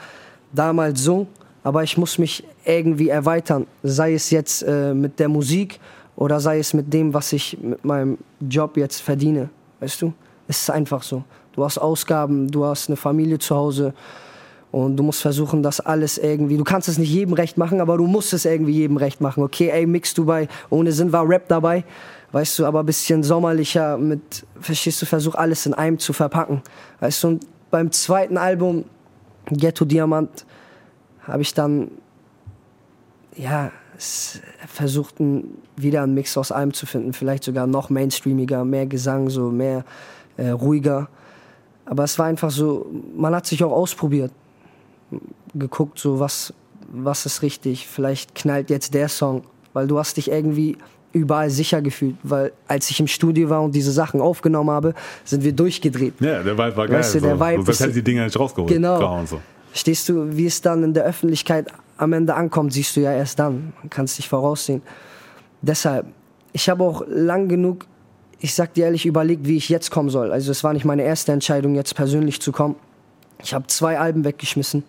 [0.52, 1.28] damals so,
[1.62, 3.66] aber ich muss mich irgendwie erweitern.
[3.82, 5.78] Sei es jetzt äh, mit der Musik
[6.16, 9.48] oder sei es mit dem, was ich mit meinem Job jetzt verdiene.
[9.80, 10.12] Weißt du?
[10.48, 11.22] Es ist einfach so.
[11.52, 13.94] Du hast Ausgaben, du hast eine Familie zu Hause
[14.76, 16.58] und du musst versuchen, das alles irgendwie.
[16.58, 19.42] Du kannst es nicht jedem recht machen, aber du musst es irgendwie jedem recht machen.
[19.42, 21.82] Okay, ey, Mix Dubai, ohne Sinn war Rap dabei.
[22.32, 26.60] Weißt du, aber ein bisschen sommerlicher mit, verstehst du, versuch alles in einem zu verpacken.
[27.00, 28.84] Weißt du, und beim zweiten Album,
[29.46, 30.44] Ghetto Diamant,
[31.22, 31.90] habe ich dann,
[33.34, 35.14] ja, versucht,
[35.76, 37.14] wieder einen Mix aus allem zu finden.
[37.14, 39.86] Vielleicht sogar noch mainstreamiger, mehr Gesang, so mehr
[40.36, 41.08] äh, ruhiger.
[41.86, 44.32] Aber es war einfach so, man hat sich auch ausprobiert.
[45.54, 46.52] Geguckt, so was,
[46.88, 47.86] was ist richtig.
[47.86, 49.42] Vielleicht knallt jetzt der Song,
[49.72, 50.76] weil du hast dich irgendwie
[51.12, 52.16] überall sicher gefühlt.
[52.22, 56.14] Weil als ich im Studio war und diese Sachen aufgenommen habe, sind wir durchgedreht.
[56.20, 56.98] Ja, der Vibe war geil.
[56.98, 57.44] Weißt du, der so.
[57.44, 58.72] Vibe Sonst hätte die Dinger nicht rausgeholt.
[58.72, 59.24] Genau.
[59.24, 59.40] so.
[59.72, 63.38] Stehst du, wie es dann in der Öffentlichkeit am Ende ankommt, siehst du ja erst
[63.38, 63.72] dann.
[63.80, 64.82] Man kann es nicht voraussehen.
[65.62, 66.06] Deshalb,
[66.52, 67.86] ich habe auch lang genug,
[68.38, 70.32] ich sag dir ehrlich, überlegt, wie ich jetzt kommen soll.
[70.32, 72.76] Also es war nicht meine erste Entscheidung, jetzt persönlich zu kommen.
[73.42, 74.84] Ich habe zwei Alben weggeschmissen.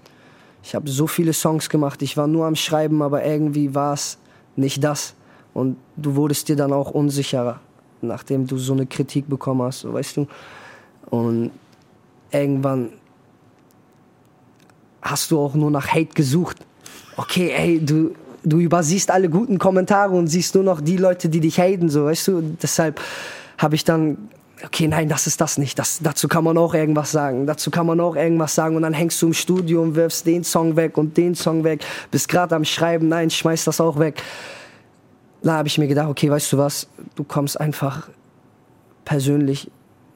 [0.64, 2.02] Ich habe so viele Songs gemacht.
[2.02, 4.18] Ich war nur am Schreiben, aber irgendwie war es
[4.56, 5.14] nicht das.
[5.54, 7.60] Und du wurdest dir dann auch unsicherer,
[8.02, 10.28] nachdem du so eine Kritik bekommen hast, weißt du.
[11.10, 11.52] Und
[12.32, 12.90] irgendwann
[15.02, 16.58] hast du auch nur nach Hate gesucht.
[17.16, 21.40] Okay, ey, du, du übersiehst alle guten Kommentare und siehst nur noch die Leute, die
[21.40, 22.42] dich haten, so, weißt du.
[22.62, 23.00] Deshalb
[23.58, 24.30] habe ich dann
[24.64, 25.78] okay, nein, das ist das nicht.
[25.80, 27.46] Das, dazu kann man auch irgendwas sagen.
[27.48, 28.76] Dazu kann man auch irgendwas sagen.
[28.76, 31.86] Und dann hängst du im Studio und wirfst den Song weg und den Song weg.
[32.12, 34.22] Bist gerade am Schreiben, nein, schmeiß das auch weg.
[35.42, 38.10] Da habe ich mir gedacht, okay, weißt du was, du kommst einfach
[39.06, 39.70] persönlich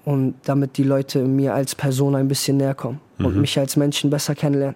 [0.04, 4.10] und damit die Leute mir als Person ein bisschen näher kommen und mich als Menschen
[4.10, 4.76] besser kennenlernen.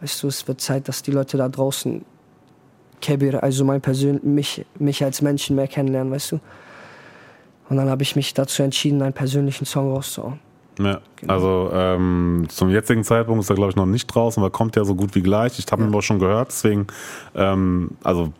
[0.00, 2.04] Weißt du, es wird Zeit, dass die Leute da draußen
[3.00, 6.40] Kebir, also mein Persön mich, mich als Menschen mehr kennenlernen, weißt du.
[7.70, 10.38] Und dann habe ich mich dazu entschieden, einen persönlichen Song rauszuhauen.
[10.78, 11.32] Ja, Genau.
[11.32, 14.84] also ähm, zum jetzigen Zeitpunkt ist er, glaube ich, noch nicht draußen, weil kommt ja
[14.84, 15.58] so gut wie gleich.
[15.58, 16.86] Ich habe ihn aber schon gehört, deswegen,
[17.34, 18.32] ähm, also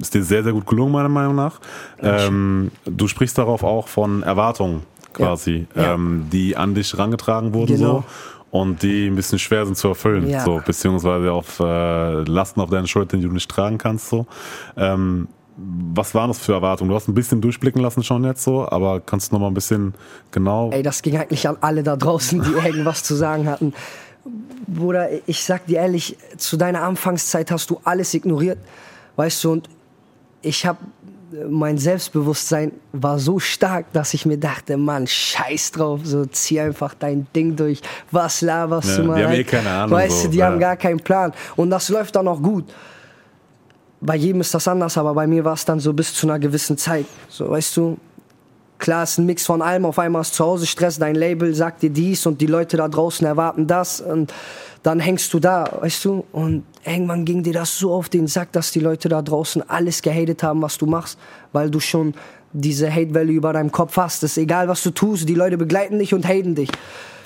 [0.00, 1.60] ist dir sehr, sehr gut gelungen, meiner Meinung nach.
[2.00, 5.94] Ähm, du sprichst darauf auch von Erwartungen quasi, Ja.
[5.94, 8.04] Ähm, die an dich herangetragen wurden Genau.
[8.52, 10.44] so und die ein bisschen schwer sind zu erfüllen, Ja.
[10.44, 14.08] so, beziehungsweise auf äh, Lasten auf deine Schultern, die du nicht tragen kannst.
[14.08, 14.26] So.
[14.76, 15.26] Ähm,
[15.94, 16.90] was waren das für Erwartungen?
[16.90, 19.54] Du hast ein bisschen durchblicken lassen schon jetzt so, aber kannst du noch mal ein
[19.54, 19.94] bisschen
[20.30, 23.74] genau Ey, das ging eigentlich an alle da draußen, die irgendwas zu sagen hatten.
[24.68, 28.58] Bruder, ich sag dir ehrlich, zu deiner Anfangszeit hast du alles ignoriert,
[29.16, 29.68] weißt du, und
[30.42, 30.76] ich hab,
[31.48, 36.94] mein Selbstbewusstsein war so stark, dass ich mir dachte, Mann, scheiß drauf, so zieh einfach
[36.94, 39.16] dein Ding durch, was laberst Ja, du mal?
[39.18, 40.46] die haben eh keine Ahnung, Weißt so, du, die ja.
[40.46, 42.64] haben gar keinen Plan und das läuft dann auch gut.
[44.00, 46.38] Bei jedem ist das anders, aber bei mir war es dann so bis zu einer
[46.38, 47.98] gewissen Zeit, so, weißt du,
[48.78, 49.84] Klar, es ist ein Mix von allem.
[49.84, 52.86] Auf einmal du zu Hause Stress, dein Label sagt dir dies und die Leute da
[52.86, 54.00] draußen erwarten das.
[54.00, 54.32] Und
[54.84, 56.24] dann hängst du da, weißt du?
[56.30, 60.00] Und irgendwann ging dir das so auf den Sack, dass die Leute da draußen alles
[60.00, 61.18] gehatet haben, was du machst,
[61.52, 62.14] weil du schon
[62.52, 64.22] diese Hate-Welle über deinem Kopf hast.
[64.22, 66.70] Es ist egal, was du tust, die Leute begleiten dich und haten dich.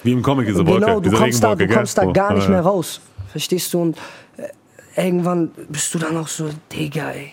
[0.03, 2.51] Wie im Comic, diese Wolke, genau, du kommst da, du kommst da gar nicht ja.
[2.51, 3.01] mehr raus.
[3.31, 3.83] Verstehst du?
[3.83, 3.99] Und
[4.37, 4.49] äh,
[4.97, 7.33] irgendwann bist du dann auch so, Digga, ey.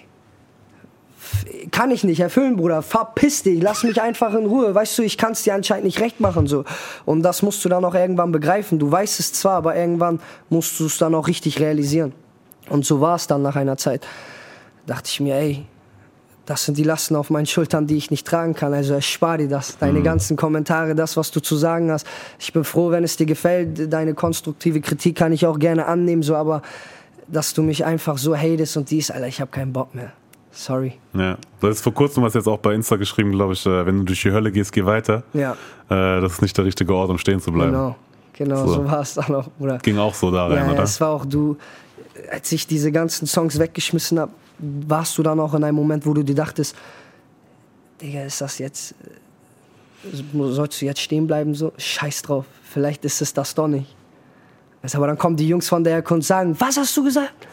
[1.71, 2.81] Kann ich nicht erfüllen, Bruder.
[2.81, 4.73] Verpiss dich, lass mich einfach in Ruhe.
[4.73, 6.47] Weißt du, ich kann es dir anscheinend nicht recht machen.
[6.47, 6.63] So.
[7.05, 8.79] Und das musst du dann auch irgendwann begreifen.
[8.79, 10.19] Du weißt es zwar, aber irgendwann
[10.49, 12.13] musst du es dann auch richtig realisieren.
[12.69, 14.07] Und so war es dann nach einer Zeit.
[14.87, 15.65] Dachte ich mir, ey,
[16.49, 18.73] das sind die Lasten auf meinen Schultern, die ich nicht tragen kann.
[18.73, 19.77] Also erspar dir das.
[19.77, 22.07] Deine ganzen Kommentare, das, was du zu sagen hast.
[22.39, 23.93] Ich bin froh, wenn es dir gefällt.
[23.93, 26.63] Deine konstruktive Kritik kann ich auch gerne annehmen, so, aber
[27.31, 30.11] dass du mich einfach so hatest und dies, Alter, ich habe keinen Bock mehr.
[30.51, 30.93] Sorry.
[31.13, 33.99] Ja, das ist vor kurzem was jetzt auch bei Insta geschrieben, glaube ich, äh, wenn
[33.99, 35.23] du durch die Hölle gehst, geh weiter.
[35.33, 35.53] Ja,
[35.89, 37.71] Äh, das ist nicht der richtige Ort, um stehen zu bleiben.
[37.71, 37.95] genau.
[38.33, 38.73] Genau, So.
[38.75, 39.77] so, war es dann auch, Bruder.
[39.79, 40.83] Ging auch so da rein, Ja, ja, oder?
[40.83, 41.57] es war auch du,
[42.31, 46.13] als ich diese ganzen Songs weggeschmissen habe, warst du dann auch in einem Moment, wo
[46.13, 46.75] du dir dachtest,
[48.01, 48.91] Digga, ist das jetzt,
[50.03, 51.73] äh, sollst du jetzt stehen bleiben so?
[51.77, 53.93] Scheiß drauf, vielleicht ist es das doch nicht.
[54.93, 57.47] Aber dann kommen die Jungs von der Herkunft und sagen, was hast du gesagt?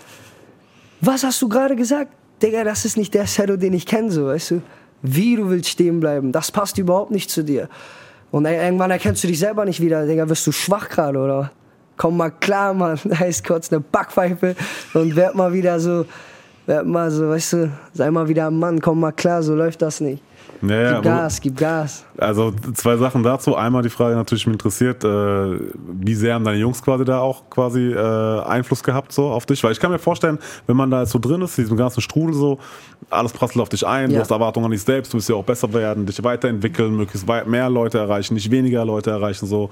[1.01, 2.13] Was hast du gerade gesagt?
[2.43, 4.63] Digga, das ist nicht der Shadow, den ich kenne, so, weißt du?
[5.03, 7.69] Wie du willst stehen bleiben, das passt überhaupt nicht zu dir.
[8.31, 11.53] Und irgendwann erkennst du dich selber nicht wieder, Digga, wirst du schwach gerade, oder?
[11.97, 14.55] Komm mal klar, Mann, da ist kurz eine Backpfeife
[14.95, 16.07] und werd mal wieder so,
[16.67, 19.83] werd mal so, weißt du, sei mal wieder ein Mann, komm mal klar, so läuft
[19.83, 20.23] das nicht.
[20.63, 22.05] Ja, Gib Gas, gib Gas.
[22.17, 23.55] Also zwei Sachen dazu.
[23.57, 25.59] Einmal die Frage natürlich mich interessiert, äh,
[26.01, 29.63] wie sehr haben deine Jungs quasi da auch quasi äh, Einfluss gehabt so auf dich?
[29.63, 32.01] Weil ich kann mir vorstellen, wenn man da jetzt so drin ist, in diesem ganzen
[32.01, 32.59] Strudel so,
[33.11, 34.23] alles prasselt auf dich ein, du Ja.
[34.23, 37.47] hast Erwartungen an dich selbst, du willst ja auch besser werden, dich weiterentwickeln, möglichst weit
[37.47, 39.69] mehr Leute erreichen, nicht weniger Leute erreichen so.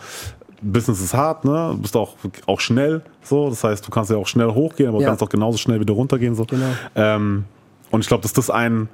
[0.73, 1.71] Business ist hart, ne?
[1.75, 2.15] Du bist auch,
[2.47, 3.49] auch schnell so.
[3.51, 5.09] Das heißt, du kannst ja auch schnell hochgehen, aber Ja.
[5.09, 6.35] kannst auch genauso schnell wieder runtergehen.
[6.35, 6.45] So.
[6.45, 6.67] Genau.
[6.95, 7.45] Ähm,
[7.91, 8.89] und ich glaube, dass das ein,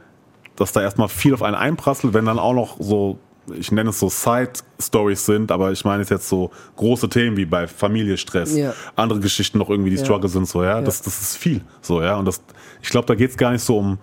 [0.57, 3.19] dass da erstmal viel auf einen einprasselt, wenn dann auch noch so,
[3.55, 7.47] ich nenne es so Side-Stories sind, aber ich meine es jetzt so große Themen wie
[7.47, 8.75] bei Familiestress, Ja.
[8.97, 10.05] andere Geschichten noch irgendwie, die Ja.
[10.05, 10.81] Struggle sind, so, ja.
[10.83, 12.17] Das, das ist viel, so, ja.
[12.17, 12.43] Und das,
[12.83, 13.99] ich glaube, da geht es gar nicht so um,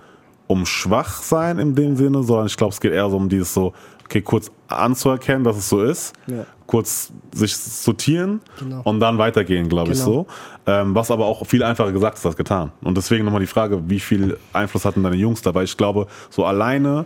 [0.48, 3.74] um Schwachsein in dem Sinne, sondern ich glaube, es geht eher so um dieses so,
[4.06, 6.46] okay, kurz anzuerkennen, dass es so ist, Ja.
[6.68, 8.82] Kurz sich sortieren Genau.
[8.84, 10.28] und dann weitergehen, glaube ich Genau.
[10.66, 10.72] so.
[10.72, 12.72] Ähm, was aber auch viel einfacher gesagt ist als getan.
[12.84, 15.64] Und deswegen nochmal die Frage, wie viel Einfluss hatten deine Jungs dabei?
[15.64, 17.06] Ich glaube, so alleine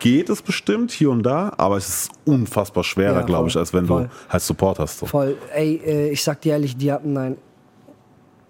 [0.00, 3.72] geht es bestimmt hier und da, aber es ist unfassbar schwerer, Ja, glaube ich, als
[3.72, 4.04] wenn voll.
[4.04, 4.98] du halt Support hast.
[4.98, 5.06] So.
[5.06, 5.36] Voll.
[5.54, 7.36] Ey, äh, ich sag dir ehrlich, die hatten einen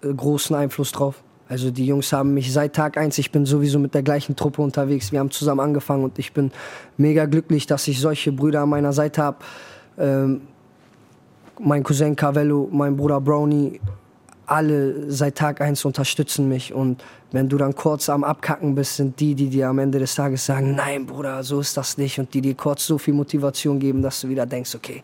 [0.01, 1.21] äh, großen Einfluss drauf.
[1.47, 4.63] Also die Jungs haben mich seit Tag eins, ich bin sowieso mit der gleichen Truppe
[4.63, 5.11] unterwegs.
[5.11, 6.51] Wir haben zusammen angefangen und ich bin
[6.97, 9.37] mega glücklich, dass ich solche Brüder an meiner Seite habe.
[9.97, 10.41] Ähm,
[11.59, 13.79] mein Cousin Cavello, mein Bruder Brownie,
[14.45, 16.73] alle seit Tag eins unterstützen mich.
[16.73, 20.15] Und wenn du dann kurz am Abkacken bist, sind die, die dir am Ende des
[20.15, 22.19] Tages sagen, nein, Bruder, so ist das nicht.
[22.19, 25.03] Und die dir kurz so viel Motivation geben, dass du wieder denkst, okay,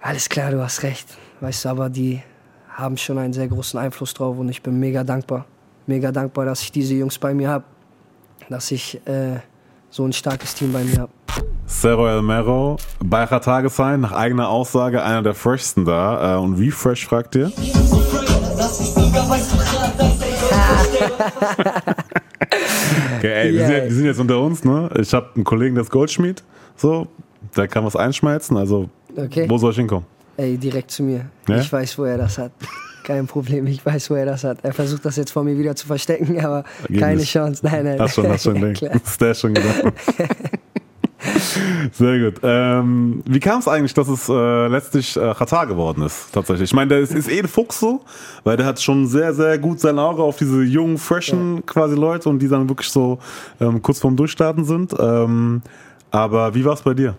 [0.00, 1.08] alles klar, du hast recht.
[1.40, 2.22] Weißt du, aber die
[2.70, 5.46] haben schon einen sehr großen Einfluss drauf und ich bin mega dankbar.
[5.86, 7.64] Mega dankbar, dass ich diese Jungs bei mir habe.
[8.48, 9.40] Dass ich äh,
[9.90, 11.12] so ein starkes Team bei mir habe.
[11.72, 12.76] Cerro El Mero,
[13.10, 16.36] Qatar sein, nach eigener Aussage einer der freshsten da.
[16.36, 17.50] Äh, und wie fresh fragt ihr?
[23.18, 23.66] Okay, ey, wir, Ja.
[23.66, 24.90] sind, wir sind jetzt unter uns, ne?
[25.00, 26.42] Ich habe einen Kollegen, der ist Goldschmied,
[26.76, 27.06] so,
[27.56, 29.46] der kann was einschmelzen, also Okay.
[29.48, 30.06] wo soll ich hinkommen?
[30.36, 31.26] Ey, direkt zu mir.
[31.48, 31.58] Ja?
[31.58, 32.50] Ich weiß, wo er das hat.
[33.04, 34.58] Kein Problem, ich weiß, wo er das hat.
[34.62, 37.22] Er versucht das jetzt vor mir wieder zu verstecken, aber Geht keine.
[37.22, 37.64] Chance.
[37.64, 38.00] Nein, nein.
[38.00, 39.00] Hast schon, hast schon Ja, Ding.
[39.04, 39.82] Ist der schon gedacht.
[41.92, 42.40] Sehr gut.
[42.42, 46.32] Ähm, wie kam es eigentlich, dass es äh, letztlich äh, Qatar geworden ist?
[46.32, 46.70] Tatsächlich.
[46.70, 48.02] Ich meine, der ist, ist eh ein Fuchs so,
[48.44, 52.28] weil der hat schon sehr, sehr gut sein Auge auf diese jungen, freshen quasi Leute
[52.28, 53.18] und die dann wirklich so
[53.60, 54.94] ähm, kurz vorm Durchstarten sind.
[54.98, 55.62] Ähm,
[56.10, 57.16] aber wie war es bei dir?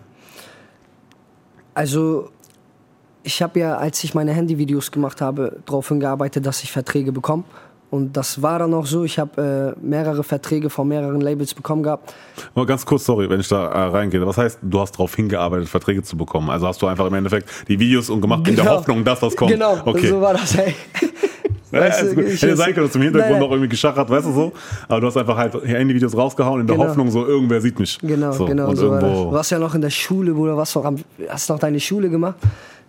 [1.74, 2.30] Also,
[3.24, 7.44] ich habe ja, als ich meine Handyvideos gemacht habe, darauf hingearbeitet, dass ich Verträge bekomme.
[7.90, 9.04] Und das war dann auch so.
[9.04, 12.12] Ich habe äh, mehrere Verträge von mehreren Labels bekommen gehabt.
[12.54, 14.26] Mal ganz kurz, sorry, wenn ich da äh, reingehe.
[14.26, 16.50] Was heißt, du hast darauf hingearbeitet, Verträge zu bekommen?
[16.50, 18.76] Also hast du einfach im Endeffekt die Videos und gemacht in der Genau.
[18.78, 19.52] Hoffnung, dass das kommt?
[19.52, 20.08] Genau, okay.
[20.08, 20.56] so war das.
[20.56, 20.74] Ey.
[21.72, 23.48] Ja, Weißt du, ich- Hätte sein können, dass du im Hintergrund Nein, nein.
[23.48, 24.52] noch irgendwie geschachert, weißt du so.
[24.86, 26.88] Aber du hast einfach halt Handyvideos rausgehauen in der Genau.
[26.88, 27.98] Hoffnung, so irgendwer sieht mich.
[28.00, 29.24] Genau, so, genau, so irgendwo.
[29.24, 32.08] Du warst ja noch in der Schule, Bruder, warst noch am, hast noch deine Schule
[32.10, 32.36] gemacht,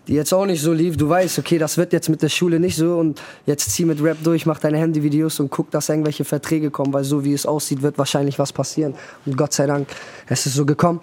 [0.07, 0.97] die jetzt auch nicht so lief.
[0.97, 4.01] Du weißt, okay, das wird jetzt mit der Schule nicht so und jetzt zieh mit
[4.03, 7.45] Rap durch, mach deine Handyvideos und guck, dass irgendwelche Verträge kommen, weil so wie es
[7.45, 8.93] aussieht, wird wahrscheinlich was passieren.
[9.25, 9.87] Und Gott sei Dank,
[10.27, 11.01] es ist so gekommen.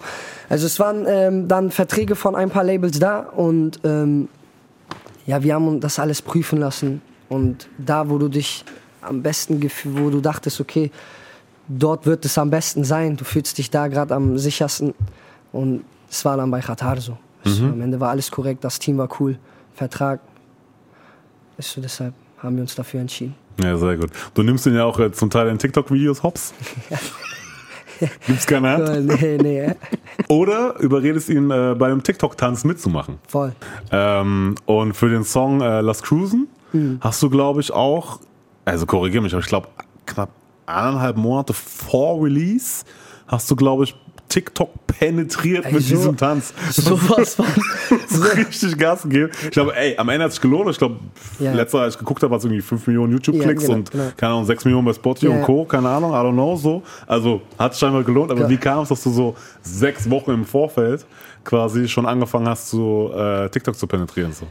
[0.49, 4.29] Also es waren ähm, dann Verträge von ein paar Labels da und ähm,
[5.25, 7.01] ja, wir haben das alles prüfen lassen.
[7.29, 8.63] Und da, wo du dich
[9.01, 10.91] am besten gefühlt, wo du dachtest, okay,
[11.67, 14.93] dort wird es am besten sein, du fühlst dich da gerade am sichersten.
[15.51, 17.17] Und es war dann bei Qatar so.
[17.45, 19.37] Also Am Ende war alles korrekt, das Team war cool,
[19.73, 20.19] Vertrag.
[21.57, 23.35] Ist so, deshalb haben wir uns dafür entschieden.
[23.61, 24.09] Ja, sehr gut.
[24.33, 26.53] Du nimmst ihn ja auch äh, zum Teil in TikTok-Videos hops.
[28.27, 29.05] Gibt's keine Hand.
[29.21, 29.71] Nee, nee,
[30.27, 33.19] Oder überredest ihn äh, bei einem TikTok-Tanz mitzumachen.
[33.27, 33.53] voll.
[33.91, 36.97] Ähm, und für den Song äh, Lass Cruisen Hm.
[37.01, 38.19] hast du, glaube ich, auch,
[38.65, 39.67] also korrigier mich, aber ich glaube,
[40.07, 40.29] knapp
[40.65, 42.83] eineinhalb Monate vor Release
[43.27, 43.95] hast du, glaube ich,
[44.33, 46.53] TikTok penetriert Ey, mit so- diesem Tanz.
[46.71, 47.45] Sowas von.
[48.09, 49.29] so richtig Gas gegeben.
[49.43, 50.69] Ich glaube, ey, am Ende hat es gelohnt.
[50.71, 50.95] Ich glaube,
[51.39, 51.53] Ja.
[51.53, 54.03] letzter, als ich geguckt habe, war es irgendwie 5 Millionen YouTube-Klicks Ja, genau, und genau.
[54.17, 55.33] keine Ahnung, 6 Millionen bei Spotify Ja.
[55.37, 55.65] und Co.
[55.65, 56.81] Keine Ahnung, I don't know, so.
[57.05, 58.31] Also hat es scheinbar gelohnt.
[58.31, 61.05] Aber wie kam es, dass du so sechs Wochen im Vorfeld
[61.43, 64.33] quasi schon angefangen hast, so äh, TikTok zu penetrieren?
[64.33, 64.47] So?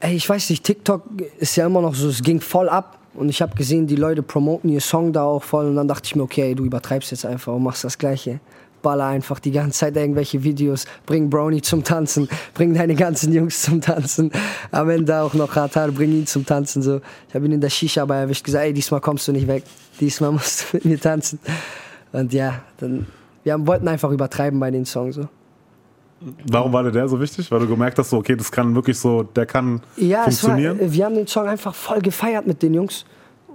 [0.00, 1.02] Ey, ich weiß nicht, TikTok
[1.38, 2.94] ist ja immer noch so, es ging voll ab.
[3.14, 5.66] Und ich habe gesehen, die Leute promoten ihr Song da auch voll.
[5.66, 8.38] Und dann dachte ich mir, okay, du übertreibst jetzt einfach und machst das Gleiche.
[8.82, 10.84] Baller einfach die ganze Zeit irgendwelche Videos.
[11.06, 12.28] Bring Brownie zum Tanzen.
[12.54, 14.30] Bring deine ganzen Jungs zum Tanzen.
[14.70, 16.82] Am Ende auch noch Ratar, bring ihn zum Tanzen.
[16.82, 17.00] So.
[17.28, 19.64] Ich habe ihn in der Shisha bei erwischt, gesagt, ey, diesmal kommst du nicht weg.
[20.00, 21.38] Diesmal musst du mit mir tanzen.
[22.12, 23.06] Und ja, dann,
[23.44, 25.16] wir haben, wollten einfach übertreiben bei den Songs.
[25.16, 25.28] So.
[26.50, 27.50] Warum war dir der so wichtig?
[27.50, 30.50] Weil du gemerkt hast, so, okay, das kann wirklich so, der kann Ja, es war,
[30.50, 30.92] funktionieren.
[30.92, 33.04] wir haben den Song einfach voll gefeiert mit den Jungs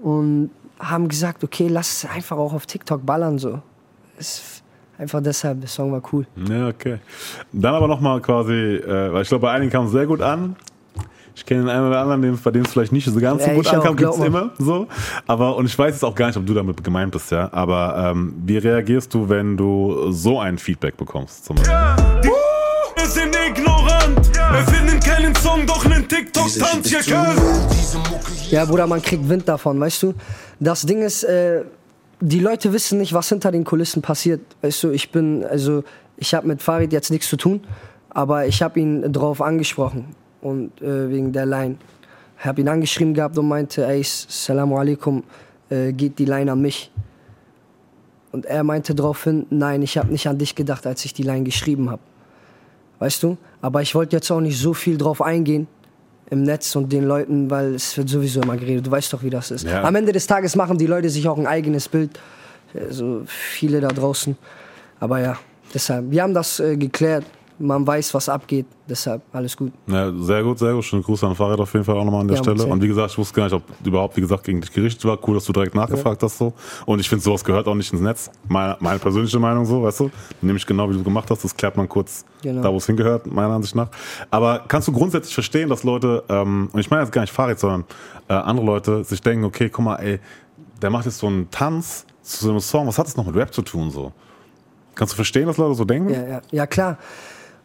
[0.02, 3.62] und haben gesagt, okay, lass es einfach auch auf TikTok ballern so.
[4.18, 4.63] Es,
[4.98, 6.26] einfach deshalb, der Song war cool.
[6.50, 6.98] Ja, okay.
[7.52, 10.56] Dann aber nochmal quasi, äh, weil ich glaube, bei einigen kam es sehr gut an.
[11.36, 13.50] Ich kenne den einen oder anderen, dem- bei dem es vielleicht nicht so ganz so
[13.50, 14.88] Ja, gut ich auch, ankam, gibt es immer so.
[15.26, 17.50] Aber, und ich weiß jetzt auch gar nicht, ob du damit gemeint bist, ja.
[17.52, 21.46] Aber ähm, wie reagierst du, wenn du so ein Feedback bekommst?
[21.46, 21.74] Zum Beispiel?
[22.96, 24.30] Wir sind ignorant.
[24.36, 26.92] Wir finden keinen Song, doch nen TikTok-Tanz.
[28.52, 30.14] Ja, Bruder, man kriegt Wind davon, weißt du?
[30.60, 31.64] Das Ding ist, äh,
[32.26, 34.42] die Leute wissen nicht, was hinter den Kulissen passiert.
[34.62, 35.84] Weißt du, ich bin, also,
[36.16, 37.62] ich habe mit Farid jetzt nichts zu tun,
[38.10, 41.76] aber ich habe ihn drauf angesprochen und äh, wegen der Line.
[42.40, 45.24] Ich habe ihn angeschrieben gehabt und meinte, ey, Salamu alaikum,
[45.70, 46.92] äh, geht die Line an mich?
[48.32, 51.44] Und er meinte daraufhin, nein, ich habe nicht an dich gedacht, als ich die Line
[51.44, 52.02] geschrieben habe.
[53.00, 53.38] Weißt du?
[53.62, 55.68] Aber ich wollte jetzt auch nicht so viel drauf eingehen
[56.34, 58.86] im Netz und den Leuten, weil es wird sowieso immer geredet.
[58.86, 59.66] Du weißt doch, wie das ist.
[59.66, 59.84] Ja.
[59.84, 62.20] Am Ende des Tages machen die Leute sich auch ein eigenes Bild.
[62.78, 64.36] Also viele da draußen.
[65.00, 65.38] Aber ja,
[65.74, 66.12] deshalb.
[66.12, 67.26] Wir haben das äh, geklärt.
[67.64, 68.66] Man weiß, was abgeht.
[68.90, 69.72] Deshalb alles gut.
[69.88, 70.84] Ja, sehr gut, sehr gut.
[70.84, 72.66] Schönen Gruß an Farid auf jeden Fall auch nochmal an der Ja, Stelle.
[72.66, 75.18] Und wie gesagt, ich wusste gar nicht, ob überhaupt, wie gesagt, gegen dich gerichtet war.
[75.26, 76.52] Cool, dass du direkt nachgefragt hast so.
[76.86, 78.30] Und ich finde, sowas gehört auch nicht ins Netz.
[78.50, 80.12] Meine, meine persönliche Meinung so, weißt du?
[80.42, 82.62] Nämlich genau wie du gemacht hast, das klärt man kurz Genau.
[82.62, 83.88] da, wo es hingehört, meiner Ansicht nach.
[84.30, 87.58] Aber kannst du grundsätzlich verstehen, dass Leute, ähm, und ich meine jetzt gar nicht Farid,
[87.58, 87.86] sondern
[88.28, 90.20] äh, andere Leute sich denken, okay, guck mal, ey,
[90.82, 93.36] der macht jetzt so einen Tanz zu so einem Song, was hat das noch mit
[93.36, 94.12] Rap zu tun so?
[94.96, 96.10] Kannst du verstehen, dass Leute so denken?
[96.14, 96.98] Ja, ja, ja klar.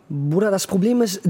[0.08, 1.20] Bruder, das Problem ist,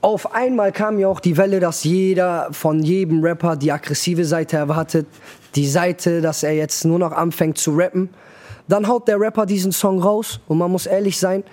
[0.00, 4.56] auf einmal kam ja auch die Welle, dass jeder von jedem Rapper die aggressive Seite
[4.56, 5.06] erwartet.
[5.54, 8.10] Die Seite, dass er jetzt nur noch anfängt zu rappen.
[8.68, 11.44] Dann haut der Rapper diesen Song raus und man muss ehrlich sein,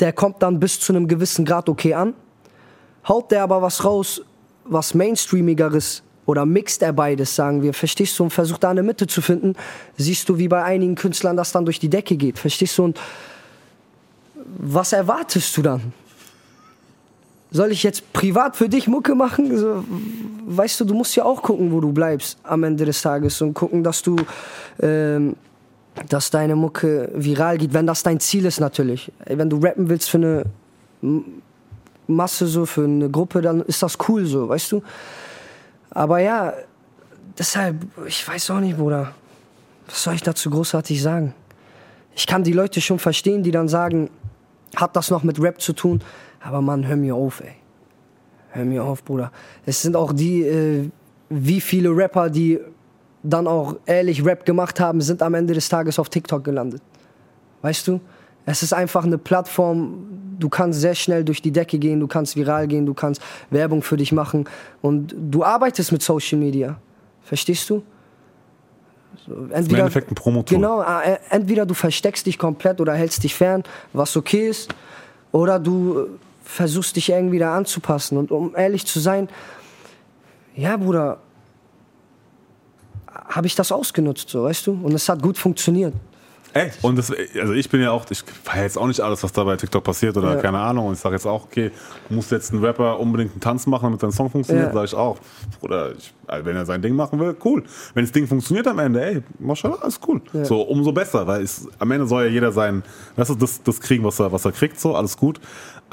[0.00, 2.14] der kommt dann bis zu einem gewissen Grad okay an.
[3.06, 4.22] Haut der aber was raus,
[4.64, 9.06] was Mainstreamigeres oder mixt er beides, sagen wir, verstehst du, und versucht da eine Mitte
[9.06, 9.54] zu finden,
[9.96, 12.98] siehst du, wie bei einigen Künstlern das dann durch die Decke geht, verstehst du, und
[14.44, 15.92] was erwartest du dann?
[17.50, 19.56] Soll ich jetzt privat für dich Mucke machen?
[19.56, 19.84] So,
[20.46, 23.54] weißt du, du musst ja auch gucken, wo du bleibst am Ende des Tages und
[23.54, 24.16] gucken, dass du,
[24.80, 25.36] ähm,
[26.08, 29.12] dass deine Mucke viral geht, wenn das dein Ziel ist natürlich.
[29.24, 30.44] Wenn du rappen willst für eine
[32.06, 34.82] Masse so, für eine Gruppe, dann ist das cool so, weißt du?
[35.90, 36.54] Aber ja,
[37.38, 37.76] deshalb,
[38.06, 39.12] ich weiß auch nicht, Bruder.
[39.86, 41.34] Was soll ich dazu großartig sagen?
[42.16, 44.10] Ich kann die Leute schon verstehen, die dann sagen,
[44.76, 46.00] hat das noch mit Rap zu tun?
[46.42, 47.54] Aber Mann, hör mir auf, ey.
[48.50, 49.32] Hör mir auf, Bruder.
[49.66, 50.88] Es sind auch die, äh,
[51.28, 52.60] wie viele Rapper, die
[53.22, 56.82] dann auch ehrlich Rap gemacht haben, sind am Ende des Tages auf TikTok gelandet.
[57.62, 58.00] Weißt du?
[58.46, 60.06] Es ist einfach eine Plattform,
[60.38, 63.82] du kannst sehr schnell durch die Decke gehen, du kannst viral gehen, du kannst Werbung
[63.82, 64.44] für dich machen
[64.82, 66.78] und du arbeitest mit Social Media.
[67.22, 67.82] Verstehst du?
[69.26, 70.56] So, Im entweder, Endeffekt ein Promotool.
[70.56, 74.74] Genau, äh, entweder du versteckst dich komplett oder hältst dich fern, was okay ist,
[75.32, 76.06] oder du äh,
[76.44, 78.18] versuchst dich irgendwie da anzupassen.
[78.18, 79.28] Und um ehrlich zu sein,
[80.54, 81.18] ja, Bruder,
[83.28, 84.78] habe ich das ausgenutzt, so, weißt du?
[84.82, 85.94] Und es hat gut funktioniert.
[86.56, 89.32] Ey, und das, also ich bin ja auch, ich feiere jetzt auch nicht alles, was
[89.32, 90.40] da bei TikTok passiert oder Ja.
[90.40, 90.86] keine Ahnung.
[90.86, 91.72] Und ich sage jetzt auch, okay,
[92.10, 94.72] muss jetzt ein Rapper unbedingt einen Tanz machen, damit sein Song funktioniert, Ja.
[94.72, 95.18] sage ich auch.
[95.62, 97.64] Oder ich, also wenn er sein Ding machen will, cool.
[97.94, 100.20] Wenn das Ding funktioniert am Ende, ey, mashallah, alles cool.
[100.44, 102.84] So, umso besser, weil es, am Ende soll ja jeder sein,
[103.16, 105.40] weißt du, das, das kriegen, was er, was er kriegt, so, alles gut.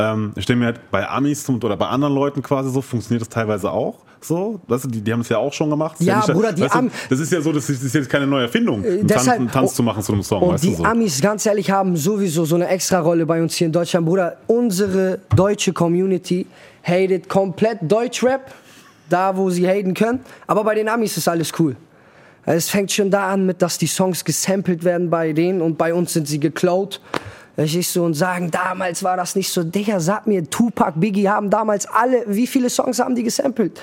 [0.01, 3.21] Ähm, ich stelle mir halt bei Amis zum, oder bei anderen Leuten quasi so, funktioniert
[3.21, 3.99] das teilweise auch.
[4.23, 5.95] So, weißt du, die, die haben es ja auch schon gemacht.
[5.99, 7.87] Das Ja, nicht, Bruder, die weißt du, Am- Das ist ja so, das ist, das
[7.87, 10.43] ist jetzt keine neue Erfindung, einen, Tanz, deshalb- einen Tanz zu machen zu einem Song,
[10.43, 10.83] Und weißt die du so.
[10.83, 14.05] Amis, ganz ehrlich, haben sowieso so eine extra Rolle bei uns hier in Deutschland.
[14.05, 16.45] Bruder, unsere deutsche Community
[16.83, 18.53] hatet komplett Deutschrap,
[19.09, 20.19] da wo sie haten können.
[20.45, 21.75] Aber bei den Amis ist alles cool.
[22.45, 25.93] Es fängt schon da an mit, dass die Songs gesampelt werden bei denen und bei
[25.95, 27.01] uns sind sie geklaut.
[27.55, 28.05] Verstehst du?
[28.05, 29.63] Und sagen, damals war das nicht so.
[29.63, 33.79] Digga, sag mir, Tupac, Biggie haben damals alle, wie viele Songs haben die gesampelt?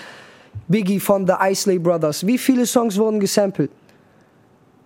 [0.68, 3.70] Biggie von The Isley Brothers, wie viele Songs wurden gesampelt?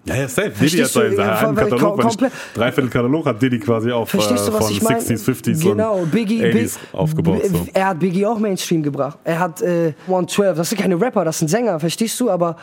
[0.04, 0.50] Ja, ja, safe.
[0.50, 4.52] Diddy hat seinen weil- Katalog, komplett- dreiviertel Katalog hat Diddy quasi auf Verstehst äh, du,
[4.56, 4.98] was von ich meine?
[4.98, 7.42] 60s, 50s genau, und Biggie, 80s Big- aufgebaut.
[7.46, 7.66] So.
[7.72, 9.16] Er hat Biggie auch Mainstream gebracht.
[9.22, 12.30] Er hat äh, 112, das sind keine Rapper, das sind Sänger, verstehst du?
[12.30, 12.56] Aber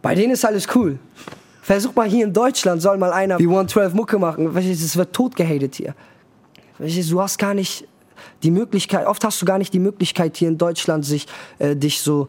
[0.00, 0.96] bei denen ist alles cool.
[1.66, 4.56] Versuch mal hier in Deutschland, soll mal einer wie 112 Mucke machen.
[4.56, 5.96] Es wird tot gehatet hier.
[6.78, 7.88] Du, hast gar nicht
[8.44, 11.26] die Möglichkeit, oft hast du gar nicht die Möglichkeit hier in Deutschland, sich
[11.58, 12.28] äh, dich so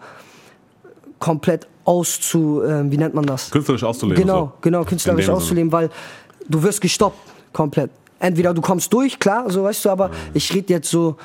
[1.20, 3.52] komplett auszu, äh, wie nennt man das?
[3.52, 4.24] Künstlerisch auszuleben.
[4.24, 4.54] Genau, so.
[4.60, 5.38] genau, künstlerisch Sinne.
[5.38, 5.92] auszuleben, weil
[6.50, 7.20] du wirst gestoppt
[7.54, 7.92] komplett.
[8.18, 11.16] Entweder du kommst durch, klar, so weißt du, aber ich rede jetzt so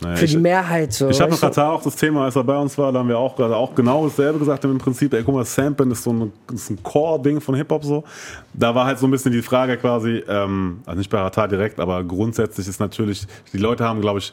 [0.00, 0.92] Naja, für ich, die Mehrheit.
[0.92, 1.38] So, ich habe du?
[1.38, 3.74] Katar auch das Thema, als er bei uns war, da haben wir auch, gerade auch
[3.74, 4.64] genau dasselbe gesagt.
[4.64, 8.04] Im Prinzip, ey, guck mal, Samplen ist so ein, ist ein Core-Ding von Hip-Hop so.
[8.52, 11.80] Da war halt so ein bisschen die Frage quasi, ähm, also nicht bei Katar direkt,
[11.80, 14.32] aber grundsätzlich ist natürlich, die Leute haben, glaube ich,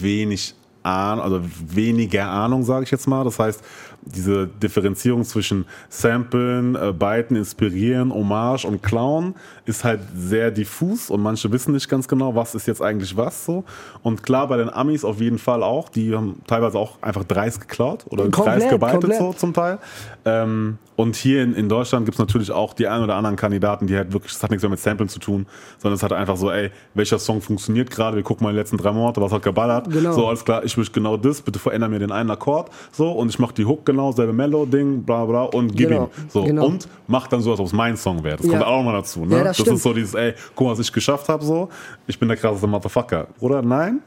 [0.00, 1.40] wenig Ahnung, also
[1.74, 3.24] weniger Ahnung, sage ich jetzt mal.
[3.24, 3.62] Das heißt,
[4.02, 9.34] diese Differenzierung zwischen Samplen, äh, Beiten, Inspirieren, Hommage und Clown
[9.66, 13.44] ist halt sehr diffus und manche wissen nicht ganz genau, was ist jetzt eigentlich was
[13.44, 13.64] so.
[14.02, 17.60] Und klar, bei den Amis auf jeden Fall auch, die haben teilweise auch einfach dreist
[17.60, 19.18] geklaut oder Komplett, dreist gebeitet komplett.
[19.18, 19.78] so zum Teil.
[20.24, 23.86] Ähm, und hier in, in Deutschland gibt es natürlich auch die ein oder anderen Kandidaten,
[23.86, 25.46] die halt wirklich, das hat nichts mehr mit Samplen zu tun,
[25.78, 28.78] sondern es hat einfach so, ey, welcher Song funktioniert gerade, wir gucken mal die letzten
[28.78, 29.88] drei Monate, was hat geballert.
[29.90, 30.12] Genau.
[30.12, 33.28] So, alles klar, ich möchte genau das, bitte veränder mir den einen Akkord, so, und
[33.28, 36.28] ich mach die Hook genau, selbe Mellow-Ding, bla bla, und gib Genau, ihm.
[36.28, 36.66] So, genau.
[36.66, 38.36] und mach dann so, als ob es mein Song wäre.
[38.36, 38.52] Das Ja.
[38.52, 39.36] kommt auch nochmal dazu, ne?
[39.38, 41.68] Ja, das das ist so dieses, ey, guck mal, was ich geschafft habe, so,
[42.06, 43.28] ich bin der krasseste Motherfucker.
[43.40, 44.00] Oder nein?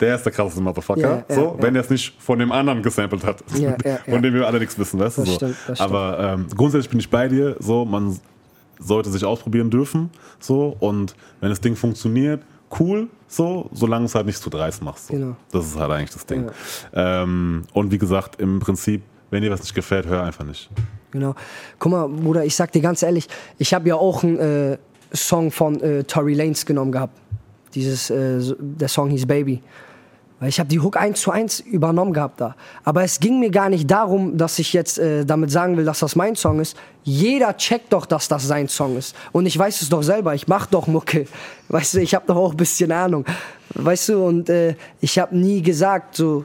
[0.00, 1.24] Der ist der krasseste Motherfucker.
[1.28, 1.62] Ja, so, ja.
[1.62, 3.42] wenn er es nicht von dem anderen gesampelt hat.
[4.08, 5.32] Von dem wir alle nichts wissen, weißt du so.
[5.32, 5.56] stimmt.
[5.78, 7.56] Aber ähm, grundsätzlich bin ich bei dir.
[7.60, 8.18] So, man
[8.78, 10.10] sollte sich ausprobieren dürfen.
[10.38, 12.42] So, und wenn das Ding funktioniert,
[12.78, 15.08] cool, so, solange es halt nicht zu dreist machst.
[15.08, 15.14] So.
[15.14, 15.36] Genau.
[15.52, 16.50] Das ist halt eigentlich das Ding.
[16.92, 20.70] Ähm, und wie gesagt, im Prinzip, wenn dir was nicht gefällt, hör einfach nicht.
[21.10, 21.34] Genau.
[21.78, 24.78] Guck mal, Bruder, ich sag dir ganz ehrlich, ich habe ja auch einen äh,
[25.12, 27.18] Song von äh, Tory Lanez genommen gehabt.
[27.74, 29.62] Dieses, äh, der Song hieß Baby.
[30.38, 32.56] Weil ich habe die Hook eins zu eins übernommen gehabt da.
[32.84, 36.00] Aber es ging mir gar nicht darum, dass ich jetzt äh, damit sagen will, dass
[36.00, 36.76] das mein Song ist.
[37.04, 39.16] Jeder checkt doch, dass das sein Song ist.
[39.32, 41.26] Und ich weiß es doch selber, ich mach doch Mucke.
[41.68, 43.24] Weißt du, ich habe doch auch ein bisschen Ahnung.
[43.70, 46.44] Weißt du, und äh, ich habe nie gesagt, so,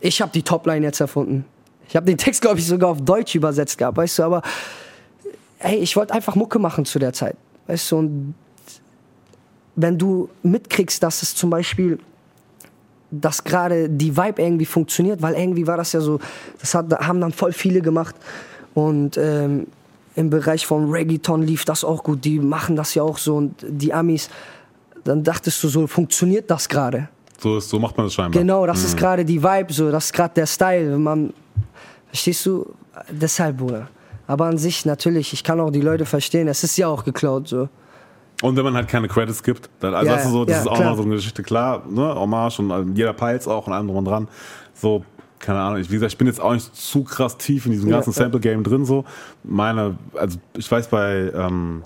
[0.00, 1.44] ich habe die Topline jetzt erfunden.
[1.88, 4.42] Ich habe den Text, glaube ich, sogar auf Deutsch übersetzt gehabt, weißt du, aber
[5.58, 7.36] ey, ich wollte einfach Mucke machen zu der Zeit.
[7.66, 8.34] Weißt du, und
[9.76, 11.98] wenn du mitkriegst, dass es zum Beispiel
[13.20, 16.20] dass gerade die Vibe irgendwie funktioniert, weil irgendwie war das ja so,
[16.60, 18.14] das hat, haben dann voll viele gemacht
[18.74, 19.66] und ähm,
[20.16, 23.54] im Bereich von Reggaeton lief das auch gut, die machen das ja auch so und
[23.68, 24.28] die Amis,
[25.04, 27.08] dann dachtest du so, funktioniert das gerade?
[27.38, 28.40] So, ist, so macht man das scheinbar.
[28.40, 30.96] Genau, das ist gerade die Vibe, so, das ist gerade der Style.
[30.98, 31.32] Man,
[32.08, 32.66] verstehst du?
[33.10, 33.88] Deshalb, Bruder.
[34.26, 37.48] Aber an sich, natürlich, ich kann auch die Leute verstehen, es ist ja auch geklaut,
[37.48, 37.68] so.
[38.42, 40.60] Und wenn man halt keine Credits gibt, dann, also Ja, das ist so, das ja,
[40.62, 40.90] ist auch klar.
[40.90, 43.98] mal so eine Geschichte, klar, ne, Hommage und äh, jeder peilt's auch und allem drum
[43.98, 44.28] und dran.
[44.74, 45.04] So,
[45.38, 47.88] keine Ahnung, ich, wie gesagt, ich bin jetzt auch nicht zu krass tief in diesem
[47.88, 48.12] Ja, ganzen.
[48.12, 49.04] Sample-Game drin, so.
[49.44, 51.82] Meine, also ich weiß bei, ähm,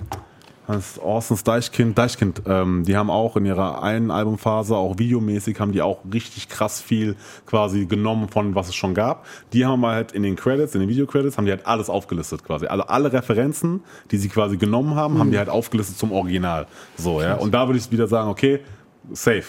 [0.77, 5.59] das ist Orsons Deichkind, Deichkind, ähm, die haben auch in ihrer einen Albumphase, auch videomäßig,
[5.61, 7.17] haben die auch richtig krass viel
[7.47, 9.25] quasi genommen von was es schon gab.
[9.53, 12.67] Die haben halt in den Credits, in den Video-Credits, haben die halt alles aufgelistet quasi.
[12.67, 15.19] Also alle Referenzen, die sie quasi genommen haben, Mhm.
[15.21, 16.67] haben die halt aufgelistet zum Original.
[16.97, 17.35] So, ja.
[17.35, 18.61] Und da würde ich wieder sagen, okay,
[19.13, 19.45] safe.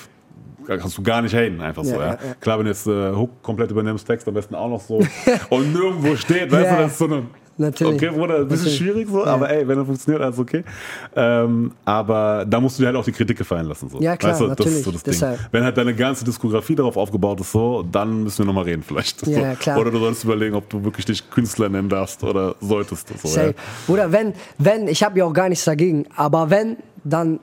[0.68, 2.06] Da kannst du gar nicht haten, einfach so, Ja, ja.
[2.06, 2.34] ja, ja.
[2.40, 5.00] Klar, wenn du jetzt äh, Hook komplett übernimmst, Text am besten auch noch so
[5.50, 7.24] und nirgendwo steht, weißt du, das ist so eine
[7.60, 7.96] natürlich.
[7.96, 8.78] Okay, Bruder, ein bisschen Natürlich.
[8.78, 10.64] schwierig so, aber ey, wenn er funktioniert, alles okay.
[11.16, 13.90] Ähm, aber da musst du dir halt auch die Kritik gefallen lassen.
[13.90, 14.00] So.
[14.00, 15.12] Ja, klar, weißt du, Das ist so natürlich, das Ding.
[15.14, 15.40] deshalb.
[15.52, 19.26] Wenn halt deine ganze Diskografie darauf aufgebaut ist, so, dann müssen wir nochmal reden vielleicht.
[19.28, 19.40] Ja, so.
[19.42, 19.80] ja, klar.
[19.80, 23.10] Oder du solltest überlegen, ob du wirklich dich Künstler nennen darfst oder solltest.
[23.22, 23.48] So, Safe.
[23.48, 23.94] ja.
[23.94, 27.40] Oder wenn, wenn, ich habe ja auch gar nichts dagegen, aber wenn, dann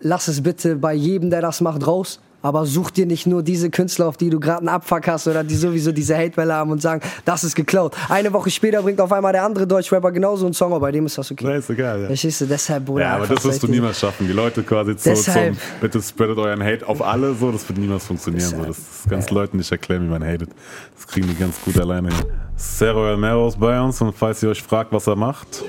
[0.00, 2.20] lass es bitte bei jedem, der das macht, raus.
[2.44, 5.42] Aber such dir nicht nur diese Künstler, auf die du gerade einen Abfuck hast oder
[5.42, 7.96] die sowieso diese Hatewelle haben und sagen, das ist geklaut.
[8.10, 11.06] Eine Woche später bringt auf einmal der andere Deutschrapper genauso einen Song, aber bei dem
[11.06, 11.42] ist das okay.
[11.48, 12.06] Na, ist egal, ja.
[12.08, 12.44] Verstehst du?
[12.44, 13.00] Deshalb, Bruder.
[13.00, 14.26] Ja, aber das wirst du niemals schaffen.
[14.26, 15.54] Die Leute quasi zu, Deshalb.
[15.54, 18.50] zum, bitte spreadet euren Hate auf alle, so, das wird niemals funktionieren.
[18.50, 18.62] So.
[18.62, 20.50] Das ist ganz Leuten nicht erklären, wie man hatet.
[20.96, 22.26] Das kriegen die ganz gut alleine hin.
[22.58, 25.64] Cerro Almero ist bei uns und falls ihr euch fragt, was er macht,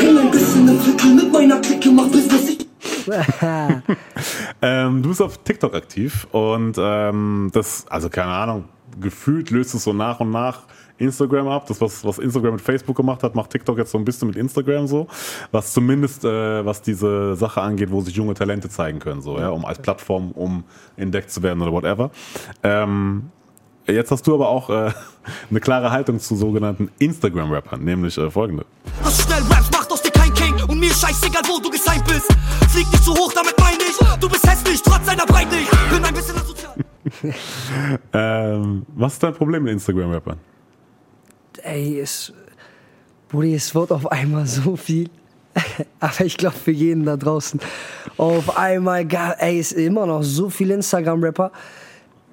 [0.00, 2.63] Häng ein bisschen im Viertel mit meiner Clique, mach Business, ich
[4.62, 8.64] Ähm, du bist auf TikTok aktiv und ähm, das, also keine Ahnung,
[9.00, 10.62] gefühlt löst es so nach und nach
[10.98, 11.66] Instagram ab.
[11.66, 14.36] Das, was, was Instagram mit Facebook gemacht hat, macht TikTok jetzt so ein bisschen mit
[14.36, 15.06] Instagram so.
[15.50, 19.50] Was zumindest, äh, was diese Sache angeht, wo sich junge Talente zeigen können, so, ja,
[19.50, 20.64] um als Plattform, um
[20.96, 22.10] entdeckt zu werden oder whatever.
[22.62, 23.30] Ähm,
[23.86, 24.92] jetzt hast du aber auch äh,
[25.50, 28.64] eine klare Haltung zu sogenannten Instagram-Rappern, nämlich äh, folgende.
[29.02, 31.83] Was schnell Raps macht aus dir kein King und mir scheißegal, wo du bist.
[32.74, 35.54] Flieg nicht so hoch, damit meine ich, du bist hässlich, trotz deiner Breite.
[35.90, 36.74] Bin ein bisschen asozial.
[38.12, 40.38] Ähm, was ist dein Problem mit Instagram-Rappern?
[41.62, 42.32] Ey, es,
[43.28, 45.08] Brudi, es wird auf einmal so viel.
[46.00, 47.60] Aber ich glaube für jeden da draußen.
[48.16, 51.52] Auf einmal, gar, ey, ist immer noch so viel Instagram-Rapper.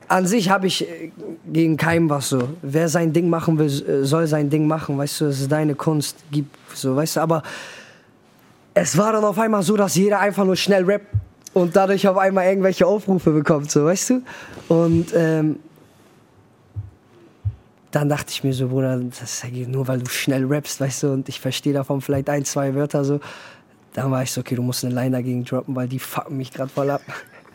[0.08, 1.12] An sich habe ich äh,
[1.52, 2.50] gegen keinen was so.
[2.64, 4.98] Wer sein Ding machen will, äh, soll sein Ding machen.
[4.98, 6.18] Weißt du, es ist deine Kunst.
[6.32, 7.44] Gib so, weißt du, aber
[8.74, 11.08] es war dann auf einmal so, dass jeder einfach nur schnell rappt
[11.54, 14.22] und dadurch auf einmal irgendwelche Aufrufe bekommt, so, weißt du?
[14.70, 15.60] Und ähm,
[17.92, 21.12] dann dachte ich mir so, Bruder, das ist nur weil du schnell rappst, weißt du,
[21.12, 23.20] und ich verstehe davon vielleicht ein, zwei Wörter so.
[23.94, 26.52] Dann war ich so, okay, du musst eine Line dagegen droppen, weil die fucken mich
[26.52, 27.02] gerade voll ab.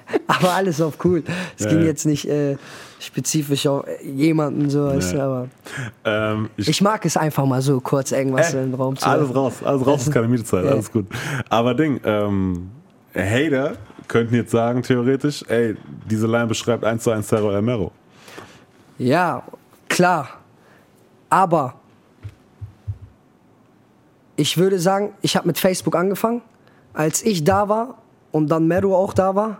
[0.26, 1.22] aber alles auf cool.
[1.58, 1.86] Es Ja, ging ja.
[1.86, 2.56] jetzt nicht äh,
[3.00, 5.18] spezifisch auf jemanden so, weißt Ja.
[5.18, 5.48] du, aber
[6.04, 9.34] Ähm, ich mag es einfach mal so kurz irgendwas Äh, in den Raum zu Alles
[9.34, 11.06] raus, alles raus ist keine Mietezeit, alles gut.
[11.48, 12.70] Aber Ding, ähm,
[13.14, 13.76] Hater
[14.08, 15.74] könnten jetzt sagen, theoretisch, ey,
[16.08, 17.90] diese Line beschreibt eins zu eins Terror Almero.
[18.98, 19.42] Ja,
[19.88, 20.28] klar.
[21.28, 21.74] Aber
[24.36, 26.42] ich würde sagen, ich habe mit Facebook angefangen.
[26.92, 27.98] Als ich da war
[28.32, 29.58] und dann Mero auch da war,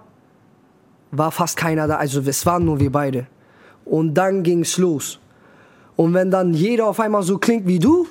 [1.16, 1.96] war fast keiner da.
[1.96, 3.26] Also es waren nur wir beide.
[3.84, 5.18] Und dann ging's los.
[5.96, 8.06] Und wenn dann jeder auf einmal so klingt wie du,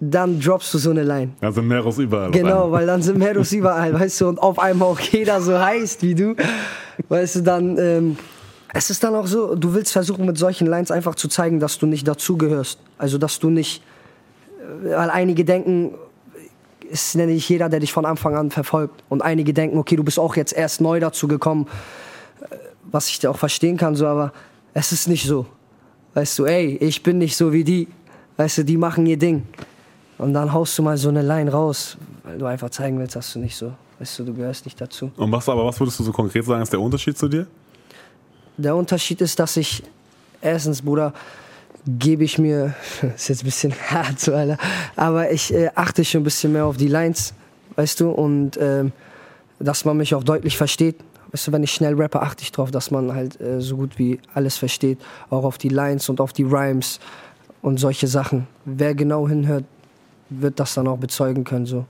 [0.00, 1.32] dann droppst du so eine Line.
[1.40, 2.30] Also Meros überall.
[2.30, 6.02] Genau, weil dann sind Meros überall, weißt du, und auf einmal auch jeder so heißt
[6.02, 6.34] wie du,
[7.08, 8.16] weißt du, dann, ähm,
[8.72, 11.78] es ist dann auch so, du willst versuchen mit solchen Lines einfach zu zeigen, dass
[11.78, 13.82] du nicht dazugehörst, also dass du nicht,
[14.84, 16.13] äh, weil einige denken, es
[16.90, 20.04] ist ja nicht jeder, der dich von Anfang an verfolgt und einige denken, okay, du
[20.04, 21.66] bist auch jetzt erst neu dazu gekommen,
[22.40, 22.56] äh,
[22.90, 24.32] was ich dir auch verstehen kann, so, aber
[24.72, 25.46] es ist nicht so,
[26.14, 27.88] weißt du, ey, ich bin nicht so wie die,
[28.36, 29.44] weißt du, die machen ihr Ding.
[30.18, 33.32] Und dann haust du mal so eine Line raus, weil du einfach zeigen willst, dass
[33.32, 35.10] du nicht so, weißt du, du gehörst nicht dazu.
[35.16, 37.46] Und was, aber was würdest du so konkret sagen, ist der Unterschied zu dir?
[38.56, 39.82] Der Unterschied ist, dass ich,
[40.40, 41.12] erstens, Bruder,
[41.86, 42.74] gebe ich mir,
[43.16, 44.58] ist jetzt ein bisschen hart so, Alter,
[44.96, 47.34] aber ich äh, achte schon ein bisschen mehr auf die Lines,
[47.76, 48.92] weißt du, und ähm,
[49.58, 50.96] dass man mich auch deutlich versteht.
[51.32, 53.98] Weißt du, wenn ich schnell rappe, achte ich darauf, dass man halt äh, so gut
[53.98, 54.98] wie alles versteht,
[55.30, 57.00] auch auf die Lines und auf die Rhymes
[57.60, 58.46] und solche Sachen.
[58.64, 59.64] Wer genau hinhört,
[60.30, 61.86] wird das dann auch bezeugen können, so.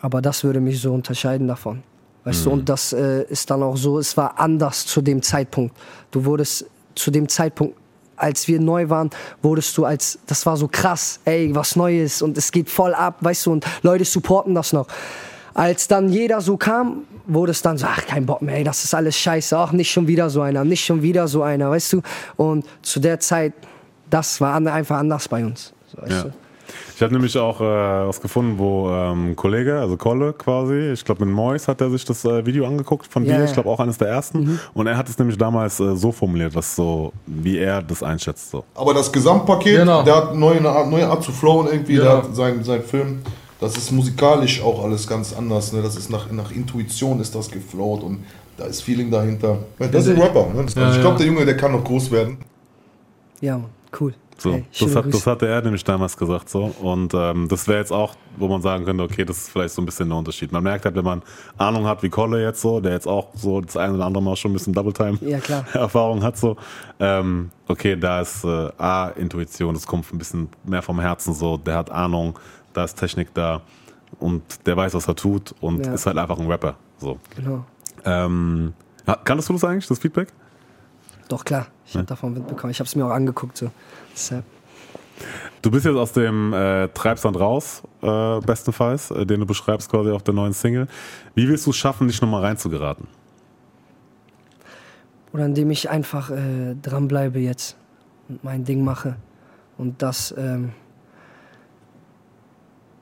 [0.00, 1.82] Aber das würde mich so unterscheiden davon.
[2.24, 2.44] Weißt Mhm.
[2.44, 5.76] du, und das äh, ist dann auch so, es war anders zu dem Zeitpunkt.
[6.10, 7.76] Du wurdest zu dem Zeitpunkt,
[8.20, 9.10] als wir neu waren,
[9.42, 13.16] wurdest du als, das war so krass, ey, was Neues und es geht voll ab,
[13.20, 14.86] weißt du, und Leute supporten das noch.
[15.54, 18.84] Als dann jeder so kam, wurde es dann so, ach, kein Bock mehr, ey, das
[18.84, 21.94] ist alles scheiße, ach, nicht schon wieder so einer, nicht schon wieder so einer, weißt
[21.94, 22.02] du.
[22.36, 23.52] Und zu der Zeit,
[24.08, 25.72] das war einfach anders bei uns.
[25.94, 26.22] So, weißt Ja.
[26.24, 26.32] du?
[26.94, 31.04] Ich habe nämlich auch äh, was gefunden, wo ähm, ein Kollege, also Kolle quasi, ich
[31.04, 33.44] glaube mit Mois hat er sich das äh, Video angeguckt von Ja, dir, ja.
[33.46, 34.40] ich glaube auch eines der ersten.
[34.44, 34.60] Mhm.
[34.74, 38.50] Und er hat es nämlich damals äh, so formuliert, was so, wie er das einschätzt.
[38.50, 38.64] So.
[38.74, 40.02] Aber das Gesamtpaket, Genau.
[40.02, 42.04] der hat neue, eine Art, neue Art zu flowen irgendwie, Genau.
[42.04, 43.22] der hat sein, sein Film,
[43.60, 45.82] das ist musikalisch auch alles ganz anders, ne?
[45.82, 48.24] das ist nach, nach Intuition ist das geflowt und
[48.56, 49.58] da ist Feeling dahinter.
[49.78, 50.66] Das ist ein Rapper, ne?
[50.76, 51.14] Ja, ich glaube ja.
[51.18, 52.38] der Junge, der kann noch groß werden.
[53.40, 53.60] Ja,
[53.98, 54.14] cool.
[54.40, 56.72] So, Ey, das, hat, das hatte er nämlich damals gesagt so.
[56.80, 59.82] Und ähm, das wäre jetzt auch, wo man sagen könnte, okay, das ist vielleicht so
[59.82, 60.50] ein bisschen der Unterschied.
[60.50, 61.20] Man merkt halt, wenn man
[61.58, 64.36] Ahnung hat wie Kolle jetzt so, der jetzt auch so das eine oder andere Mal
[64.36, 65.38] schon ein bisschen Double Time Ja.
[65.74, 66.56] Erfahrung hat so,
[66.98, 71.58] ähm, okay, da ist äh, A, Intuition, das kommt ein bisschen mehr vom Herzen so,
[71.58, 72.38] der hat Ahnung,
[72.72, 73.60] da ist Technik da
[74.20, 75.92] und der weiß, was er tut und Ja.
[75.92, 76.76] ist halt einfach ein Rapper.
[76.96, 77.18] So.
[77.36, 77.66] Genau.
[78.06, 78.72] Ähm,
[79.24, 80.28] kanntest du das eigentlich, das Feedback?
[81.28, 81.66] Doch, klar.
[81.90, 82.70] Ich habe davon Wind bekommen.
[82.70, 83.56] Ich habe es mir auch angeguckt.
[83.56, 83.70] So.
[84.12, 84.44] Deshalb.
[85.60, 90.10] Du bist jetzt aus dem äh, Treibsand raus, äh, bestenfalls, äh, den du beschreibst quasi
[90.10, 90.86] auf der neuen Single.
[91.34, 93.08] Wie willst du es schaffen, nicht nochmal reinzugeraten?
[95.32, 97.76] Oder indem ich einfach äh, dranbleibe jetzt
[98.28, 99.16] und mein Ding mache
[99.76, 100.72] und das ähm,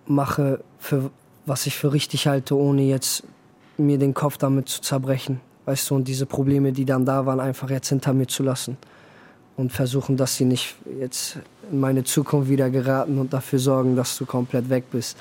[0.06, 1.10] mache, für,
[1.44, 3.22] was ich für richtig halte, ohne jetzt
[3.76, 5.40] mir den Kopf damit zu zerbrechen.
[5.68, 8.78] Weißt du, und diese Probleme, die dann da waren, einfach jetzt hinter mir zu lassen.
[9.58, 11.36] Und versuchen, dass sie nicht jetzt
[11.70, 15.18] in meine Zukunft wieder geraten und dafür sorgen, dass du komplett weg bist.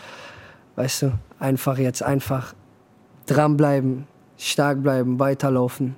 [0.77, 2.53] Weißt du, einfach jetzt einfach
[3.25, 5.97] dranbleiben, stark bleiben, weiterlaufen.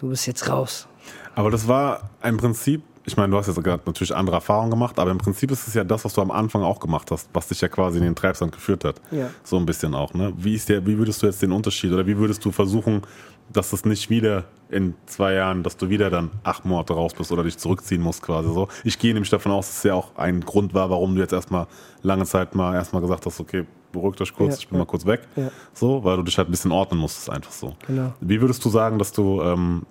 [0.00, 0.88] Du bist jetzt raus.
[1.36, 4.98] Aber das war im Prinzip, ich meine, du hast jetzt gerade natürlich andere Erfahrungen gemacht,
[4.98, 7.48] aber im Prinzip ist es ja das, was du am Anfang auch gemacht hast, was
[7.48, 9.00] dich ja quasi in den Treibsand geführt hat.
[9.10, 9.30] Ja.
[9.42, 10.32] So ein bisschen auch, ne?
[10.36, 13.02] Wie, ist der, wie würdest du jetzt den Unterschied oder wie würdest du versuchen,
[13.50, 17.32] dass das nicht wieder in zwei Jahren, dass du wieder dann acht Monate raus bist
[17.32, 18.68] oder dich zurückziehen musst quasi so.
[18.84, 21.32] Ich gehe nämlich davon aus, dass es ja auch ein Grund war, warum du jetzt
[21.32, 21.66] erstmal
[22.02, 24.84] lange Zeit mal erstmal gesagt hast, okay, beruhigt euch kurz, Ja, ich bin ja.
[24.84, 25.22] mal kurz weg.
[25.34, 25.50] Ja.
[25.72, 27.74] So, weil du dich halt ein bisschen ordnen musstest, einfach so.
[27.86, 28.12] Genau.
[28.20, 29.86] Wie würdest du sagen, dass du ähm,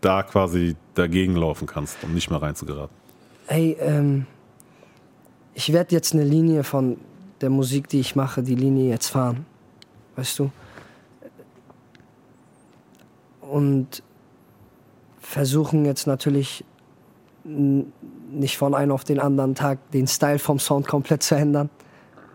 [0.00, 2.94] da quasi dagegen laufen kannst, um nicht mehr reinzugeraten?
[3.48, 4.26] Ey, ähm,
[5.54, 6.98] ich werde jetzt eine Linie von
[7.40, 9.46] der Musik, die ich mache, die Linie jetzt fahren.
[10.16, 10.50] Weißt du?
[13.40, 14.02] Und
[15.20, 16.64] versuchen jetzt natürlich
[17.44, 21.70] nicht von einem auf den anderen Tag den Style vom Sound komplett zu ändern.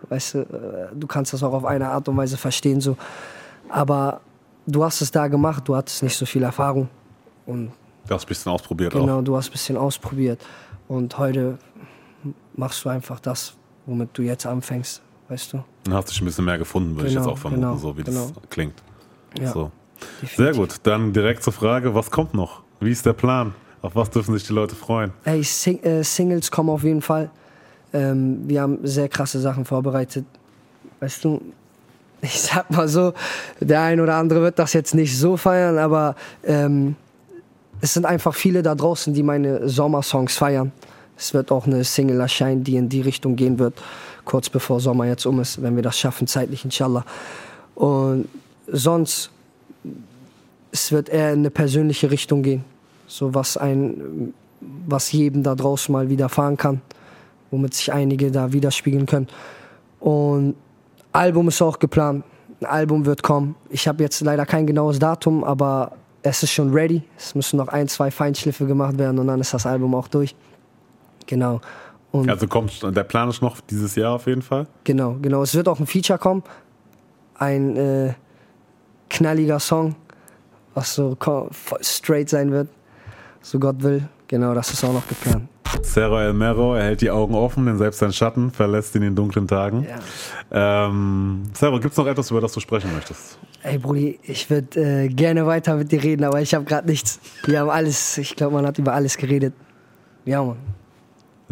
[0.10, 2.98] Weißt du, äh, du kannst das auch auf eine Art und Weise verstehen so.
[3.70, 4.22] Aber
[4.66, 6.90] du hast es da gemacht, du hattest nicht so viel Erfahrung.
[7.46, 7.72] Und
[8.08, 9.00] Du hast ein bisschen ausprobiert auch.
[9.02, 10.42] Genau, du hast ein bisschen ausprobiert.
[10.88, 11.58] Und heute
[12.56, 13.54] machst du einfach das,
[13.86, 15.64] womit du jetzt anfängst, weißt du?
[15.84, 17.78] Dann hast du dich ein bisschen mehr gefunden, würde ich Genau, jetzt auch vermuten, genau,
[17.78, 18.26] so wie genau.
[18.34, 18.74] das klingt.
[19.40, 19.72] Ja, So.
[20.36, 22.64] Sehr gut, dann direkt zur Frage, was kommt noch?
[22.80, 23.54] Wie ist der Plan?
[23.84, 25.12] Auf was dürfen sich die Leute freuen?
[25.24, 27.30] Ey, Sing äh, Singles kommen auf jeden Fall.
[27.94, 30.26] Ähm, wir haben sehr krasse Sachen vorbereitet.
[31.00, 31.40] Weißt du,
[32.22, 33.14] ich sag mal so,
[33.60, 36.96] der ein oder andere wird das jetzt nicht so feiern, aber ähm,
[37.82, 40.72] es sind einfach viele da draußen, die meine Sommersongs feiern.
[41.18, 43.82] Es wird auch eine Single erscheinen, die in die Richtung gehen wird,
[44.24, 47.04] kurz bevor Sommer jetzt um ist, wenn wir das schaffen, zeitlich, inshallah.
[47.76, 48.28] Und
[48.68, 49.32] sonst,
[50.72, 52.64] es wird eher in eine persönliche Richtung gehen.
[53.08, 54.34] So was ein,
[54.88, 56.82] was jedem da draußen mal widerfahren kann,
[57.50, 59.28] womit sich einige da widerspiegeln können.
[60.00, 60.56] Und
[61.12, 62.24] Album ist auch geplant.
[62.62, 63.56] Ein Album wird kommen.
[63.70, 65.94] Ich habe jetzt leider kein genaues Datum, aber
[66.24, 67.04] es ist schon ready.
[67.18, 70.36] Es müssen noch ein, zwei Feinschliffe gemacht werden und dann ist das Album auch durch.
[71.28, 71.62] Genau.
[72.12, 74.68] Und Also kommt der Plan ist noch dieses Jahr auf jeden Fall.
[74.84, 75.42] Genau, genau.
[75.42, 76.44] Es wird auch ein Feature kommen.
[77.36, 78.14] Ein äh,
[79.10, 79.96] knalliger Song,
[80.74, 81.18] was so
[81.82, 82.68] straight sein wird.
[83.42, 84.08] So Gott will.
[84.28, 85.48] Genau, das ist auch noch geplant.
[85.84, 89.10] Cerro El Mero, er hält die Augen offen, denn selbst sein Schatten verlässt ihn in
[89.10, 89.88] den dunklen Tagen.
[90.52, 90.88] Ja.
[90.88, 93.38] Ähm, Cerro, gibt es noch etwas, über das du sprechen möchtest?
[93.64, 97.20] Ey, Brudi, ich würde äh, gerne weiter mit dir reden, aber ich habe gerade nichts.
[97.46, 99.54] Wir haben alles, ich glaube, man hat über alles geredet.
[100.26, 100.58] Ja, Mann.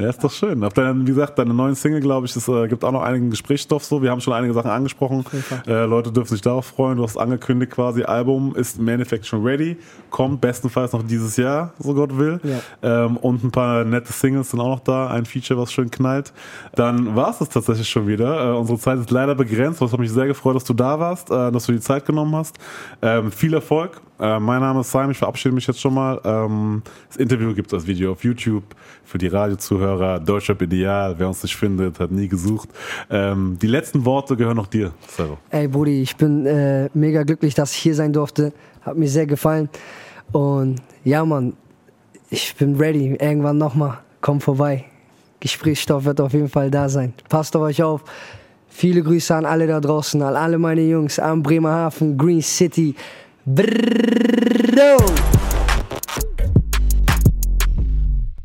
[0.02, 0.64] Ja, ist doch schön.
[0.64, 3.30] Auf deiner, wie gesagt, deine neuen Single, glaube ich, es äh, gibt auch noch einigen
[3.30, 4.02] Gesprächsstoff so.
[4.02, 5.26] Wir haben schon einige Sachen angesprochen.
[5.68, 6.98] Äh, Leute dürfen sich darauf freuen.
[6.98, 9.78] Du hast angekündigt quasi, Album ist im Endeffekt schon ready.
[10.10, 12.40] Kommt bestenfalls noch dieses Jahr, so Gott will.
[12.44, 13.06] Ja.
[13.06, 15.08] Ähm, und ein paar nette Singles sind auch noch da.
[15.08, 16.34] Ein Feature, was schön knallt.
[16.76, 18.54] Dann war es das tatsächlich schon wieder.
[18.54, 19.82] Äh, unsere Zeit ist leider begrenzt.
[19.82, 22.36] Es hat mich sehr gefreut, dass du da warst, äh, dass du die Zeit genommen
[22.36, 22.58] hast.
[23.02, 24.02] Ähm, viel Erfolg.
[24.20, 26.20] Äh, mein Name ist Simon, ich verabschiede mich jetzt schon mal.
[26.26, 28.64] Ähm, das Interview gibt es als Video auf YouTube
[29.06, 30.20] für die Radiozuhörer.
[30.20, 32.70] Deutschrap Ideal, wer uns nicht findet, hat nie gesucht.
[33.10, 35.38] Ähm, die letzten Worte gehören noch dir, Sero.
[35.50, 38.52] Ey, Brudi, ich bin äh, mega glücklich, dass ich hier sein durfte.
[38.82, 39.70] Hat mir sehr gefallen.
[40.34, 41.54] Und ja, Mann,
[42.30, 43.18] ich bin ready.
[43.20, 44.00] Irgendwann nochmal.
[44.20, 44.86] Komm vorbei.
[45.40, 47.14] Gesprächsstoff wird auf jeden Fall da sein.
[47.30, 48.04] Passt auf euch auf.
[48.68, 52.96] Viele Grüße an alle da draußen, an alle meine Jungs, an Bremerhaven, Green City.
[53.50, 54.98] Bro!